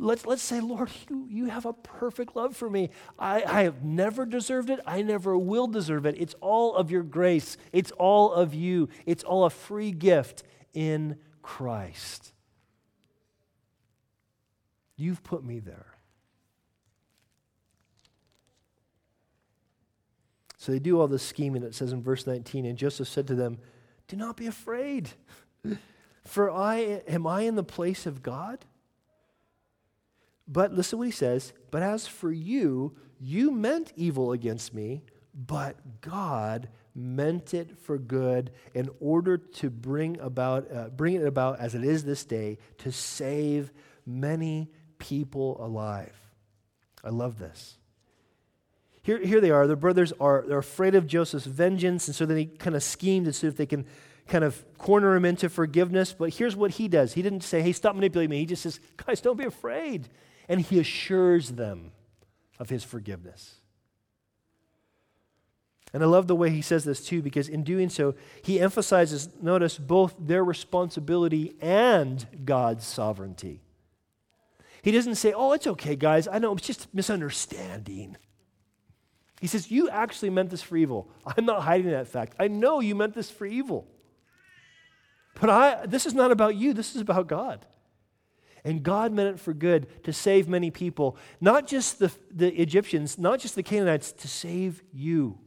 Let's, 0.00 0.24
let's 0.24 0.42
say, 0.42 0.60
Lord, 0.60 0.90
you, 1.10 1.26
you 1.28 1.46
have 1.46 1.66
a 1.66 1.74
perfect 1.74 2.34
love 2.34 2.56
for 2.56 2.70
me. 2.70 2.88
I, 3.18 3.42
I 3.42 3.62
have 3.64 3.84
never 3.84 4.24
deserved 4.24 4.70
it. 4.70 4.80
I 4.86 5.02
never 5.02 5.36
will 5.36 5.66
deserve 5.66 6.06
it. 6.06 6.14
It's 6.18 6.34
all 6.40 6.74
of 6.74 6.90
your 6.90 7.02
grace, 7.02 7.58
it's 7.70 7.90
all 7.92 8.32
of 8.32 8.54
you, 8.54 8.88
it's 9.04 9.22
all 9.22 9.44
a 9.44 9.50
free 9.50 9.92
gift 9.92 10.42
in 10.72 11.16
Christ. 11.42 12.32
You've 14.96 15.22
put 15.22 15.44
me 15.44 15.60
there. 15.60 15.86
So 20.56 20.72
they 20.72 20.78
do 20.78 21.00
all 21.00 21.08
this 21.08 21.22
scheming, 21.22 21.62
it 21.62 21.74
says 21.74 21.92
in 21.92 22.02
verse 22.02 22.26
19. 22.26 22.64
And 22.66 22.76
Joseph 22.76 23.08
said 23.08 23.26
to 23.28 23.34
them, 23.34 23.58
Do 24.08 24.16
not 24.16 24.36
be 24.36 24.46
afraid, 24.46 25.10
for 26.24 26.50
I 26.50 27.02
am 27.06 27.26
I 27.26 27.42
in 27.42 27.54
the 27.54 27.64
place 27.64 28.06
of 28.06 28.22
God? 28.22 28.64
But 30.50 30.74
listen 30.74 30.98
what 30.98 31.06
he 31.06 31.12
says. 31.12 31.52
But 31.70 31.82
as 31.82 32.08
for 32.08 32.32
you, 32.32 32.96
you 33.20 33.52
meant 33.52 33.92
evil 33.94 34.32
against 34.32 34.74
me, 34.74 35.04
but 35.32 36.00
God 36.00 36.68
meant 36.94 37.54
it 37.54 37.78
for 37.78 37.98
good 37.98 38.50
in 38.74 38.90
order 38.98 39.36
to 39.38 39.70
bring 39.70 40.18
about 40.18 40.66
uh, 40.72 40.88
bring 40.88 41.14
it 41.14 41.24
about 41.24 41.60
as 41.60 41.76
it 41.76 41.84
is 41.84 42.04
this 42.04 42.24
day 42.24 42.58
to 42.78 42.90
save 42.90 43.72
many 44.04 44.68
people 44.98 45.64
alive. 45.64 46.16
I 47.04 47.10
love 47.10 47.38
this. 47.38 47.78
Here, 49.02 49.24
here 49.24 49.40
they 49.40 49.50
are. 49.50 49.66
The 49.66 49.76
brothers 49.76 50.12
are 50.20 50.44
they're 50.46 50.58
afraid 50.58 50.96
of 50.96 51.06
Joseph's 51.06 51.46
vengeance, 51.46 52.08
and 52.08 52.14
so 52.14 52.26
then 52.26 52.36
he 52.36 52.46
kind 52.46 52.74
of 52.74 52.82
schemed 52.82 53.26
to 53.26 53.32
see 53.32 53.46
if 53.46 53.56
they 53.56 53.66
can 53.66 53.86
kind 54.26 54.44
of 54.44 54.64
corner 54.78 55.14
him 55.14 55.24
into 55.24 55.48
forgiveness. 55.48 56.12
But 56.12 56.34
here's 56.34 56.56
what 56.56 56.72
he 56.72 56.88
does. 56.88 57.14
He 57.14 57.22
didn't 57.22 57.42
say, 57.42 57.62
hey, 57.62 57.72
stop 57.72 57.94
manipulating 57.94 58.30
me. 58.30 58.38
He 58.38 58.46
just 58.46 58.62
says, 58.62 58.80
guys, 58.96 59.20
don't 59.20 59.38
be 59.38 59.44
afraid. 59.44 60.08
And 60.50 60.60
he 60.60 60.80
assures 60.80 61.52
them 61.52 61.92
of 62.58 62.68
his 62.68 62.82
forgiveness. 62.82 63.54
And 65.92 66.02
I 66.02 66.06
love 66.06 66.26
the 66.26 66.36
way 66.36 66.50
he 66.50 66.60
says 66.60 66.84
this 66.84 67.04
too, 67.04 67.22
because 67.22 67.48
in 67.48 67.62
doing 67.62 67.88
so, 67.88 68.14
he 68.42 68.60
emphasizes, 68.60 69.28
notice, 69.40 69.78
both 69.78 70.14
their 70.18 70.44
responsibility 70.44 71.54
and 71.60 72.26
God's 72.44 72.84
sovereignty. 72.84 73.60
He 74.82 74.90
doesn't 74.90 75.16
say, 75.16 75.32
oh, 75.32 75.52
it's 75.52 75.66
okay, 75.66 75.94
guys. 75.94 76.26
I 76.26 76.38
know 76.38 76.52
it's 76.54 76.66
just 76.66 76.92
misunderstanding. 76.92 78.16
He 79.40 79.46
says, 79.46 79.70
You 79.70 79.88
actually 79.88 80.30
meant 80.30 80.50
this 80.50 80.62
for 80.62 80.76
evil. 80.76 81.10
I'm 81.26 81.46
not 81.46 81.62
hiding 81.62 81.90
that 81.90 82.08
fact. 82.08 82.34
I 82.38 82.48
know 82.48 82.80
you 82.80 82.94
meant 82.94 83.14
this 83.14 83.30
for 83.30 83.46
evil. 83.46 83.88
But 85.40 85.48
I, 85.48 85.86
this 85.86 86.06
is 86.06 86.12
not 86.12 86.30
about 86.30 86.56
you, 86.56 86.74
this 86.74 86.94
is 86.94 87.00
about 87.00 87.26
God. 87.26 87.64
And 88.64 88.82
God 88.82 89.12
meant 89.12 89.36
it 89.36 89.40
for 89.40 89.54
good 89.54 89.86
to 90.04 90.12
save 90.12 90.48
many 90.48 90.70
people, 90.70 91.16
not 91.40 91.66
just 91.66 91.98
the, 91.98 92.12
the 92.30 92.52
Egyptians, 92.60 93.18
not 93.18 93.40
just 93.40 93.54
the 93.54 93.62
Canaanites, 93.62 94.12
to 94.12 94.28
save 94.28 94.82
you. 94.92 95.38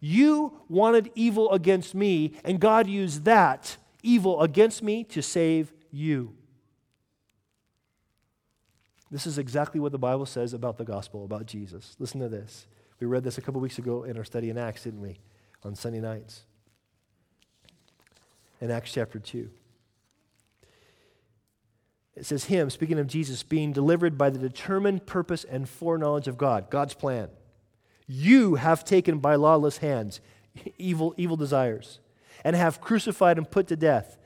You 0.00 0.60
wanted 0.68 1.10
evil 1.14 1.50
against 1.52 1.94
me, 1.94 2.34
and 2.44 2.60
God 2.60 2.86
used 2.86 3.24
that 3.24 3.76
evil 4.02 4.40
against 4.40 4.82
me 4.82 5.04
to 5.04 5.22
save 5.22 5.72
you. 5.90 6.34
This 9.10 9.26
is 9.26 9.38
exactly 9.38 9.80
what 9.80 9.92
the 9.92 9.98
Bible 9.98 10.26
says 10.26 10.54
about 10.54 10.78
the 10.78 10.84
gospel, 10.84 11.24
about 11.24 11.46
Jesus. 11.46 11.96
Listen 11.98 12.20
to 12.20 12.28
this. 12.28 12.66
We 13.00 13.06
read 13.06 13.24
this 13.24 13.38
a 13.38 13.42
couple 13.42 13.60
weeks 13.60 13.78
ago 13.78 14.04
in 14.04 14.16
our 14.16 14.24
study 14.24 14.50
in 14.50 14.58
Acts, 14.58 14.84
didn't 14.84 15.00
we? 15.00 15.18
On 15.64 15.74
Sunday 15.74 16.00
nights. 16.00 16.44
In 18.60 18.70
Acts 18.70 18.92
chapter 18.92 19.18
2. 19.18 19.50
It 22.16 22.26
says, 22.26 22.44
Him, 22.44 22.70
speaking 22.70 22.98
of 22.98 23.06
Jesus, 23.06 23.42
being 23.42 23.72
delivered 23.72 24.18
by 24.18 24.30
the 24.30 24.38
determined 24.38 25.06
purpose 25.06 25.44
and 25.44 25.68
foreknowledge 25.68 26.28
of 26.28 26.38
God, 26.38 26.70
God's 26.70 26.94
plan. 26.94 27.28
You 28.06 28.56
have 28.56 28.84
taken 28.84 29.18
by 29.18 29.36
lawless 29.36 29.78
hands 29.78 30.20
evil, 30.78 31.14
evil 31.16 31.36
desires, 31.36 32.00
and 32.44 32.56
have 32.56 32.80
crucified 32.80 33.38
and 33.38 33.50
put 33.50 33.68
to 33.68 33.76
death 33.76 34.16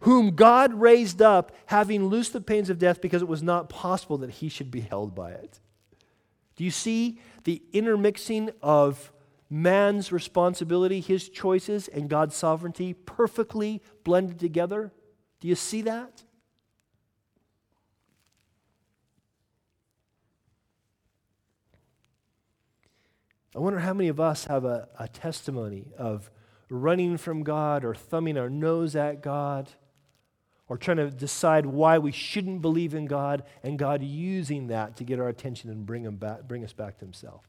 whom 0.00 0.34
God 0.34 0.74
raised 0.74 1.22
up, 1.22 1.52
having 1.66 2.06
loosed 2.06 2.32
the 2.32 2.40
pains 2.40 2.70
of 2.70 2.78
death 2.78 3.00
because 3.00 3.22
it 3.22 3.28
was 3.28 3.42
not 3.42 3.68
possible 3.68 4.18
that 4.18 4.30
he 4.30 4.48
should 4.48 4.70
be 4.70 4.80
held 4.80 5.14
by 5.14 5.32
it. 5.32 5.60
Do 6.54 6.64
you 6.64 6.70
see 6.70 7.20
the 7.44 7.62
intermixing 7.72 8.50
of 8.62 9.12
man's 9.48 10.12
responsibility, 10.12 11.00
his 11.00 11.28
choices, 11.28 11.88
and 11.88 12.08
God's 12.08 12.36
sovereignty 12.36 12.94
perfectly 12.94 13.82
blended 14.04 14.38
together? 14.38 14.92
Do 15.40 15.48
you 15.48 15.54
see 15.54 15.82
that? 15.82 16.22
I 23.56 23.58
wonder 23.58 23.78
how 23.78 23.94
many 23.94 24.08
of 24.08 24.20
us 24.20 24.44
have 24.44 24.66
a, 24.66 24.86
a 24.98 25.08
testimony 25.08 25.86
of 25.96 26.30
running 26.68 27.16
from 27.16 27.42
God 27.42 27.84
or 27.84 27.94
thumbing 27.94 28.36
our 28.36 28.50
nose 28.50 28.94
at 28.94 29.22
God 29.22 29.70
or 30.68 30.76
trying 30.76 30.98
to 30.98 31.10
decide 31.10 31.64
why 31.64 31.96
we 31.96 32.12
shouldn't 32.12 32.60
believe 32.60 32.92
in 32.92 33.06
God, 33.06 33.44
and 33.62 33.78
God 33.78 34.02
using 34.02 34.66
that 34.66 34.96
to 34.96 35.04
get 35.04 35.20
our 35.20 35.28
attention 35.28 35.70
and 35.70 35.86
bring, 35.86 36.04
him 36.04 36.16
back, 36.16 36.42
bring 36.48 36.64
us 36.64 36.72
back 36.72 36.98
to 36.98 37.04
Himself. 37.04 37.48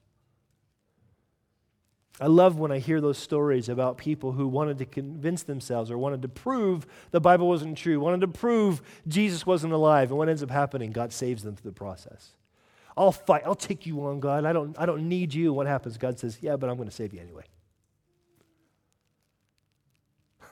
I 2.21 2.27
love 2.27 2.57
when 2.57 2.71
I 2.71 2.79
hear 2.79 3.01
those 3.01 3.17
stories 3.17 3.69
about 3.69 3.97
people 3.97 4.31
who 4.31 4.47
wanted 4.47 4.77
to 4.79 4.85
convince 4.85 5.43
themselves 5.43 5.91
or 5.91 5.97
wanted 5.97 6.21
to 6.23 6.27
prove 6.27 6.85
the 7.11 7.19
Bible 7.19 7.47
wasn't 7.47 7.77
true, 7.77 7.99
wanted 7.99 8.21
to 8.21 8.27
prove 8.27 8.81
Jesus 9.07 9.45
wasn't 9.45 9.73
alive, 9.73 10.09
and 10.09 10.17
what 10.17 10.29
ends 10.29 10.43
up 10.43 10.51
happening, 10.51 10.91
God 10.91 11.11
saves 11.11 11.43
them 11.43 11.55
through 11.55 11.71
the 11.71 11.75
process. 11.75 12.33
I'll 12.97 13.11
fight. 13.11 13.43
I'll 13.45 13.55
take 13.55 13.85
you 13.85 14.03
on, 14.05 14.19
God. 14.19 14.43
I 14.43 14.51
don't, 14.53 14.75
I 14.79 14.87
don't 14.87 15.07
need 15.07 15.33
you. 15.33 15.53
What 15.53 15.67
happens? 15.67 15.97
God 15.97 16.17
says, 16.17 16.39
Yeah, 16.41 16.57
but 16.57 16.69
I'm 16.69 16.75
going 16.77 16.89
to 16.89 16.95
save 16.95 17.13
you 17.13 17.21
anyway. 17.21 17.43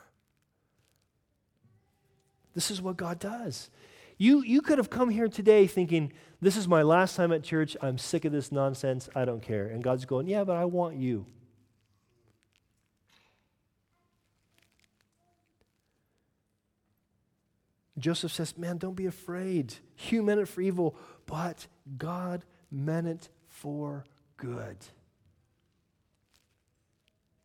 This 2.54 2.72
is 2.72 2.82
what 2.82 2.96
God 2.96 3.20
does. 3.20 3.70
You, 4.18 4.42
you 4.42 4.62
could 4.62 4.78
have 4.78 4.90
come 4.90 5.10
here 5.10 5.28
today 5.28 5.68
thinking, 5.68 6.14
This 6.40 6.56
is 6.56 6.68
my 6.68 6.84
last 6.84 7.16
time 7.16 7.34
at 7.34 7.44
church. 7.44 7.76
I'm 7.82 7.98
sick 7.98 8.24
of 8.24 8.32
this 8.32 8.52
nonsense. 8.52 9.10
I 9.16 9.26
don't 9.26 9.42
care. 9.42 9.68
And 9.68 9.84
God's 9.84 10.06
going, 10.06 10.28
Yeah, 10.28 10.44
but 10.44 10.56
I 10.56 10.66
want 10.66 10.98
you. 10.98 11.26
Joseph 17.98 18.32
says, 18.32 18.58
Man, 18.58 18.78
don't 18.78 18.96
be 18.96 19.08
afraid. 19.08 19.74
Human 19.96 20.38
meant 20.38 20.42
it 20.42 20.48
for 20.48 20.62
evil, 20.62 20.96
but 21.26 21.68
God 21.98 22.43
meant 22.71 23.08
it 23.08 23.30
for 23.48 24.06
good 24.38 24.78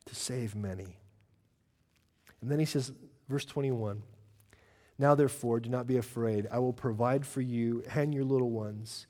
to 0.06 0.14
save 0.14 0.54
many. 0.54 0.96
And 2.40 2.50
then 2.50 2.58
he 2.58 2.64
says, 2.64 2.92
verse 3.28 3.44
21 3.44 4.02
Now 4.98 5.14
therefore, 5.14 5.60
do 5.60 5.68
not 5.68 5.86
be 5.86 5.96
afraid. 5.96 6.46
I 6.50 6.58
will 6.58 6.72
provide 6.72 7.26
for 7.26 7.40
you 7.40 7.84
and 7.94 8.14
your 8.14 8.24
little 8.24 8.50
ones. 8.50 9.06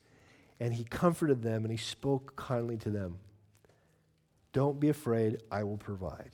And 0.59 0.75
he 0.75 0.85
comforted 0.85 1.43
them 1.43 1.65
and 1.65 1.73
he 1.73 1.79
spoke 1.79 2.37
kindly 2.37 2.77
to 2.79 2.91
them. 2.91 3.19
Don't 4.53 4.79
be 4.79 4.89
afraid, 4.89 5.43
I 5.51 5.63
will 5.65 5.79
provide. 5.79 6.33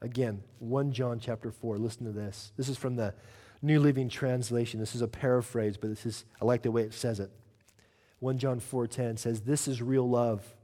Again, 0.00 0.42
1 0.58 0.92
John 0.92 1.20
chapter 1.20 1.52
4. 1.52 1.78
Listen 1.78 2.06
to 2.06 2.12
this. 2.12 2.52
This 2.56 2.68
is 2.68 2.76
from 2.76 2.96
the 2.96 3.14
New 3.60 3.78
Living 3.78 4.08
Translation. 4.08 4.80
This 4.80 4.96
is 4.96 5.02
a 5.02 5.06
paraphrase, 5.06 5.76
but 5.76 5.90
this 5.90 6.04
is 6.04 6.24
I 6.40 6.44
like 6.44 6.62
the 6.62 6.72
way 6.72 6.82
it 6.82 6.94
says 6.94 7.20
it. 7.20 7.30
1 8.22 8.38
John 8.38 8.60
4:10 8.60 9.16
says, 9.16 9.40
"This 9.40 9.66
is 9.66 9.82
real 9.82 10.08
love. 10.08 10.54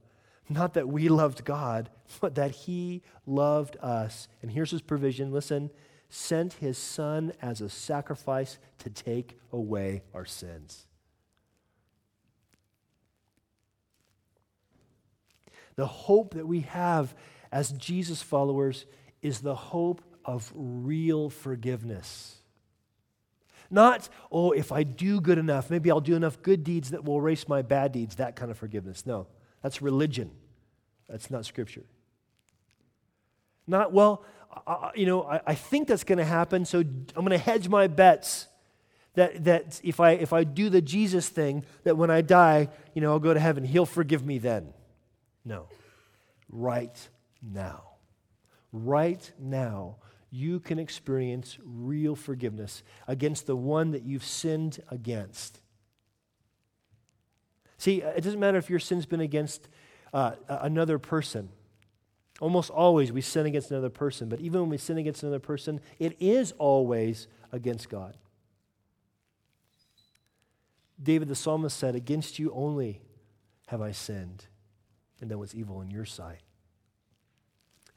Not 0.48 0.74
that 0.74 0.88
we 0.88 1.08
loved 1.08 1.44
God, 1.44 1.90
but 2.20 2.36
that 2.36 2.52
he 2.52 3.02
loved 3.26 3.76
us." 3.78 4.28
And 4.40 4.52
here's 4.52 4.70
his 4.70 4.80
provision. 4.80 5.32
Listen, 5.32 5.70
sent 6.08 6.52
his 6.54 6.78
son 6.78 7.32
as 7.42 7.60
a 7.60 7.68
sacrifice 7.68 8.58
to 8.78 8.90
take 8.90 9.40
away 9.50 10.04
our 10.14 10.24
sins. 10.24 10.86
The 15.74 15.86
hope 15.86 16.34
that 16.34 16.46
we 16.46 16.60
have 16.60 17.16
as 17.50 17.72
Jesus 17.72 18.22
followers 18.22 18.86
is 19.20 19.40
the 19.40 19.56
hope 19.56 20.00
of 20.24 20.52
real 20.54 21.28
forgiveness. 21.28 22.37
Not, 23.70 24.08
oh, 24.32 24.52
if 24.52 24.72
I 24.72 24.82
do 24.82 25.20
good 25.20 25.38
enough, 25.38 25.70
maybe 25.70 25.90
I'll 25.90 26.00
do 26.00 26.16
enough 26.16 26.40
good 26.42 26.64
deeds 26.64 26.90
that 26.90 27.04
will 27.04 27.18
erase 27.18 27.48
my 27.48 27.62
bad 27.62 27.92
deeds, 27.92 28.16
that 28.16 28.34
kind 28.34 28.50
of 28.50 28.56
forgiveness. 28.56 29.04
No, 29.04 29.26
that's 29.62 29.82
religion. 29.82 30.30
That's 31.08 31.30
not 31.30 31.44
scripture. 31.44 31.84
Not, 33.66 33.92
well, 33.92 34.24
I, 34.66 34.90
you 34.94 35.06
know, 35.06 35.24
I, 35.24 35.40
I 35.48 35.54
think 35.54 35.88
that's 35.88 36.04
going 36.04 36.18
to 36.18 36.24
happen, 36.24 36.64
so 36.64 36.80
I'm 36.80 37.06
going 37.14 37.30
to 37.30 37.38
hedge 37.38 37.68
my 37.68 37.86
bets 37.86 38.46
that, 39.14 39.44
that 39.44 39.80
if, 39.82 40.00
I, 40.00 40.12
if 40.12 40.32
I 40.32 40.44
do 40.44 40.70
the 40.70 40.80
Jesus 40.80 41.28
thing, 41.28 41.64
that 41.84 41.96
when 41.96 42.10
I 42.10 42.20
die, 42.20 42.68
you 42.94 43.02
know, 43.02 43.10
I'll 43.10 43.18
go 43.18 43.34
to 43.34 43.40
heaven. 43.40 43.64
He'll 43.64 43.86
forgive 43.86 44.24
me 44.24 44.38
then. 44.38 44.72
No. 45.44 45.66
Right 46.48 47.08
now. 47.42 47.84
Right 48.72 49.32
now, 49.38 49.96
you 50.30 50.60
can 50.60 50.78
experience 50.78 51.58
real 51.64 52.14
forgiveness 52.14 52.82
against 53.06 53.46
the 53.46 53.56
one 53.56 53.92
that 53.92 54.02
you've 54.02 54.24
sinned 54.24 54.82
against. 54.90 55.60
See, 57.78 58.02
it 58.02 58.22
doesn't 58.22 58.40
matter 58.40 58.58
if 58.58 58.68
your 58.68 58.80
sin's 58.80 59.06
been 59.06 59.20
against 59.20 59.68
uh, 60.12 60.32
another 60.48 60.98
person. 60.98 61.48
Almost 62.40 62.70
always 62.70 63.10
we 63.10 63.20
sin 63.20 63.46
against 63.46 63.70
another 63.70 63.90
person, 63.90 64.28
but 64.28 64.40
even 64.40 64.60
when 64.60 64.70
we 64.70 64.78
sin 64.78 64.98
against 64.98 65.22
another 65.22 65.38
person, 65.38 65.80
it 65.98 66.16
is 66.20 66.52
always 66.58 67.28
against 67.52 67.88
God. 67.88 68.16
David 71.02 71.28
the 71.28 71.34
psalmist 71.34 71.76
said, 71.76 71.94
Against 71.94 72.38
you 72.38 72.52
only 72.52 73.00
have 73.68 73.80
I 73.80 73.92
sinned, 73.92 74.46
and 75.20 75.30
done 75.30 75.38
what's 75.38 75.54
evil 75.54 75.80
in 75.80 75.90
your 75.90 76.04
sight. 76.04 76.40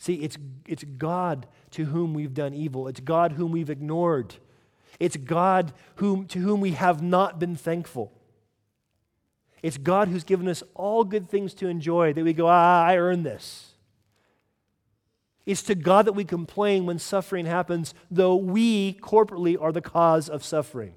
See, 0.01 0.15
it's, 0.15 0.35
it's 0.67 0.83
God 0.83 1.45
to 1.69 1.85
whom 1.85 2.15
we've 2.15 2.33
done 2.33 2.55
evil. 2.55 2.87
It's 2.87 2.99
God 2.99 3.33
whom 3.33 3.51
we've 3.51 3.69
ignored. 3.69 4.33
It's 4.99 5.15
God 5.15 5.73
whom, 5.97 6.25
to 6.29 6.39
whom 6.39 6.59
we 6.59 6.71
have 6.71 7.03
not 7.03 7.37
been 7.37 7.55
thankful. 7.55 8.11
It's 9.61 9.77
God 9.77 10.07
who's 10.07 10.23
given 10.23 10.47
us 10.47 10.63
all 10.73 11.03
good 11.03 11.29
things 11.29 11.53
to 11.53 11.67
enjoy 11.67 12.13
that 12.13 12.23
we 12.23 12.33
go, 12.33 12.47
ah, 12.47 12.83
I 12.83 12.97
earned 12.97 13.27
this. 13.27 13.73
It's 15.45 15.61
to 15.63 15.75
God 15.75 16.07
that 16.07 16.13
we 16.13 16.25
complain 16.25 16.87
when 16.87 16.97
suffering 16.97 17.45
happens, 17.45 17.93
though 18.09 18.35
we 18.35 18.93
corporately 18.93 19.55
are 19.61 19.71
the 19.71 19.81
cause 19.81 20.29
of 20.29 20.43
suffering. 20.43 20.95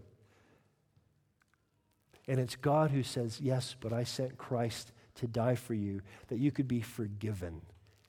And 2.27 2.41
it's 2.41 2.57
God 2.57 2.91
who 2.91 3.03
says, 3.03 3.39
Yes, 3.39 3.77
but 3.79 3.93
I 3.93 4.05
sent 4.05 4.39
Christ 4.39 4.93
to 5.17 5.27
die 5.27 5.57
for 5.57 5.75
you, 5.75 6.01
that 6.29 6.39
you 6.39 6.51
could 6.51 6.69
be 6.69 6.81
forgiven. 6.81 7.61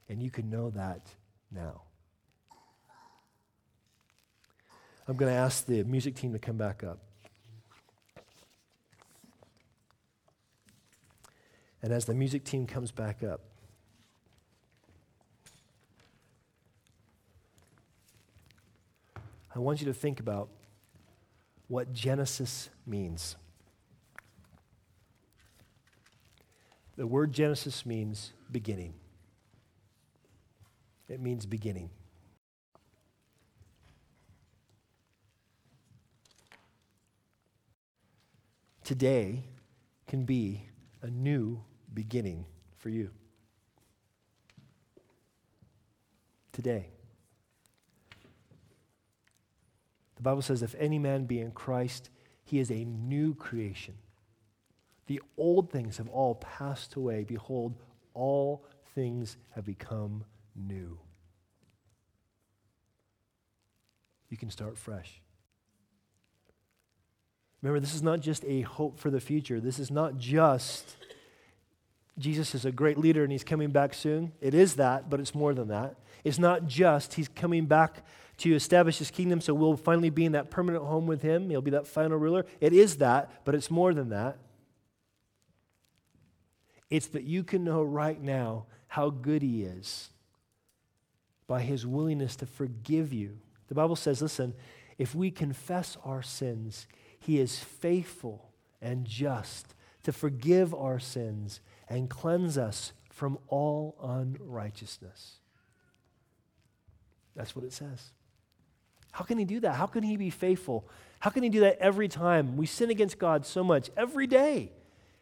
And 0.08 0.22
you 0.22 0.30
can 0.30 0.50
know 0.50 0.70
that 0.72 1.02
now. 1.52 1.82
I'm 5.08 5.16
going 5.18 5.32
to 5.32 5.38
ask 5.38 5.66
the 5.66 5.84
music 5.84 6.16
team 6.16 6.34
to 6.34 6.40
come 6.40 6.58
back 6.58 6.84
up. 6.84 7.00
And 11.84 11.94
as 11.94 12.06
the 12.06 12.16
music 12.16 12.44
team 12.44 12.66
comes 12.66 12.92
back 12.92 13.22
up, 13.24 13.42
I 19.56 19.60
want 19.60 19.80
you 19.80 19.86
to 19.86 19.94
think 19.94 20.20
about 20.20 20.50
what 21.68 21.94
Genesis 21.94 22.70
means. 22.86 23.36
The 26.98 27.06
word 27.06 27.32
Genesis 27.32 27.86
means 27.86 28.34
beginning. 28.52 28.94
It 31.08 31.20
means 31.20 31.46
beginning. 31.46 31.90
Today 38.84 39.46
can 40.08 40.26
be 40.26 40.70
a 41.02 41.10
new 41.10 41.64
beginning 41.94 42.46
for 42.78 42.90
you. 42.90 43.10
Today. 46.52 46.90
The 50.16 50.22
Bible 50.22 50.42
says, 50.42 50.64
if 50.64 50.76
any 50.78 51.00
man 51.00 51.26
be 51.26 51.40
in 51.40 51.52
Christ, 51.52 52.10
he 52.44 52.60
is 52.60 52.72
a 52.72 52.86
new 52.86 53.34
creation. 53.34 53.96
The 55.08 55.22
old 55.38 55.72
things 55.72 55.98
have 55.98 56.08
all 56.10 56.36
passed 56.36 56.96
away. 56.96 57.24
Behold, 57.24 57.76
all 58.14 58.66
things 58.94 59.38
have 59.56 59.66
become 59.66 60.24
new. 60.56 61.00
You 64.30 64.38
can 64.38 64.50
start 64.50 64.78
fresh. 64.78 65.22
Remember, 67.62 67.80
this 67.80 67.96
is 67.96 68.04
not 68.04 68.20
just 68.20 68.44
a 68.46 68.62
hope 68.62 69.00
for 69.00 69.10
the 69.10 69.20
future. 69.20 69.60
This 69.60 69.80
is 69.80 69.90
not 69.90 70.18
just 70.18 70.98
Jesus 72.18 72.56
is 72.56 72.64
a 72.64 72.72
great 72.72 72.98
leader 72.98 73.24
and 73.24 73.32
he's 73.32 73.44
coming 73.44 73.72
back 73.72 73.94
soon. 73.94 74.32
It 74.40 74.54
is 74.54 74.76
that, 74.76 75.10
but 75.10 75.20
it's 75.20 75.36
more 75.36 75.54
than 75.54 75.68
that. 75.68 75.96
It's 76.24 76.40
not 76.40 76.68
just 76.68 77.16
he's 77.16 77.28
coming 77.28 77.66
back 77.66 78.06
to 78.38 78.54
establish 78.54 78.98
his 79.00 79.12
kingdom 79.12 79.42
so 79.42 79.54
we'll 79.54 79.78
finally 79.78 80.10
be 80.10 80.26
in 80.26 80.34
that 80.34 80.50
permanent 80.50 80.86
home 80.86 81.08
with 81.08 81.22
him. 81.22 81.50
He'll 81.50 81.62
be 81.62 81.72
that 81.72 81.88
final 81.88 82.18
ruler. 82.18 82.46
It 82.62 82.74
is 82.74 82.98
that, 82.98 83.46
but 83.46 83.56
it's 83.56 83.70
more 83.70 83.94
than 83.94 84.10
that. 84.10 84.38
It's 86.90 87.08
that 87.08 87.24
you 87.24 87.44
can 87.44 87.64
know 87.64 87.84
right 87.84 88.22
now 88.22 88.66
how 88.88 89.10
good 89.10 89.42
he 89.42 89.64
is 89.64 90.10
by 91.48 91.62
his 91.62 91.86
willingness 91.86 92.36
to 92.38 92.46
forgive 92.46 93.14
you. 93.14 93.38
The 93.68 93.76
Bible 93.76 93.96
says, 93.96 94.22
listen, 94.22 94.54
if 94.98 95.14
we 95.14 95.32
confess 95.32 95.98
our 96.04 96.22
sins, 96.22 96.88
he 97.20 97.40
is 97.40 97.60
faithful 97.60 98.52
and 98.82 99.06
just 99.06 99.76
to 100.04 100.12
forgive 100.12 100.74
our 100.74 101.00
sins 101.00 101.60
and 101.90 102.10
cleanse 102.10 102.58
us 102.58 102.94
from 103.10 103.38
all 103.48 103.96
unrighteousness. 104.02 105.40
That's 107.36 107.56
what 107.56 107.66
it 107.66 107.74
says. 107.74 108.12
How 109.12 109.24
can 109.24 109.38
he 109.38 109.46
do 109.46 109.60
that? 109.62 109.76
How 109.76 109.86
can 109.88 110.04
he 110.04 110.18
be 110.18 110.30
faithful? 110.30 110.88
How 111.20 111.30
can 111.30 111.44
he 111.44 111.50
do 111.50 111.62
that 111.62 111.78
every 111.80 112.08
time? 112.08 112.58
We 112.58 112.66
sin 112.66 112.90
against 112.90 113.18
God 113.18 113.46
so 113.46 113.64
much 113.64 113.90
every 113.96 114.28
day. 114.28 114.72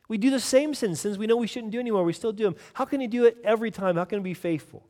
We 0.07 0.17
do 0.17 0.29
the 0.29 0.39
same 0.39 0.73
sins, 0.73 0.99
sins 0.99 1.17
we 1.17 1.27
know 1.27 1.37
we 1.37 1.47
shouldn't 1.47 1.71
do 1.71 1.79
anymore. 1.79 2.03
We 2.03 2.13
still 2.13 2.33
do 2.33 2.43
them. 2.43 2.55
How 2.73 2.85
can 2.85 2.99
he 2.99 3.07
do 3.07 3.25
it 3.25 3.37
every 3.43 3.71
time? 3.71 3.95
How 3.95 4.03
can 4.03 4.19
he 4.19 4.23
be 4.23 4.33
faithful? 4.33 4.83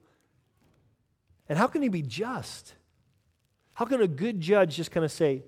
And 1.49 1.57
how 1.57 1.67
can 1.67 1.81
he 1.81 1.89
be 1.89 2.01
just? 2.01 2.73
How 3.73 3.85
can 3.85 4.01
a 4.01 4.07
good 4.07 4.39
judge 4.39 4.75
just 4.75 4.91
kind 4.91 5.03
of 5.03 5.11
say, 5.11 5.43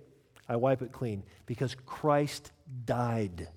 I 0.47 0.55
wipe 0.55 0.81
it 0.81 0.91
clean? 0.91 1.23
Because 1.45 1.75
Christ 1.85 2.51
died 2.85 3.49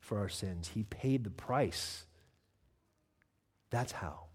for 0.00 0.18
our 0.18 0.28
sins, 0.28 0.68
he 0.68 0.84
paid 0.84 1.24
the 1.24 1.30
price. 1.30 2.06
That's 3.70 3.92
how. 3.92 4.27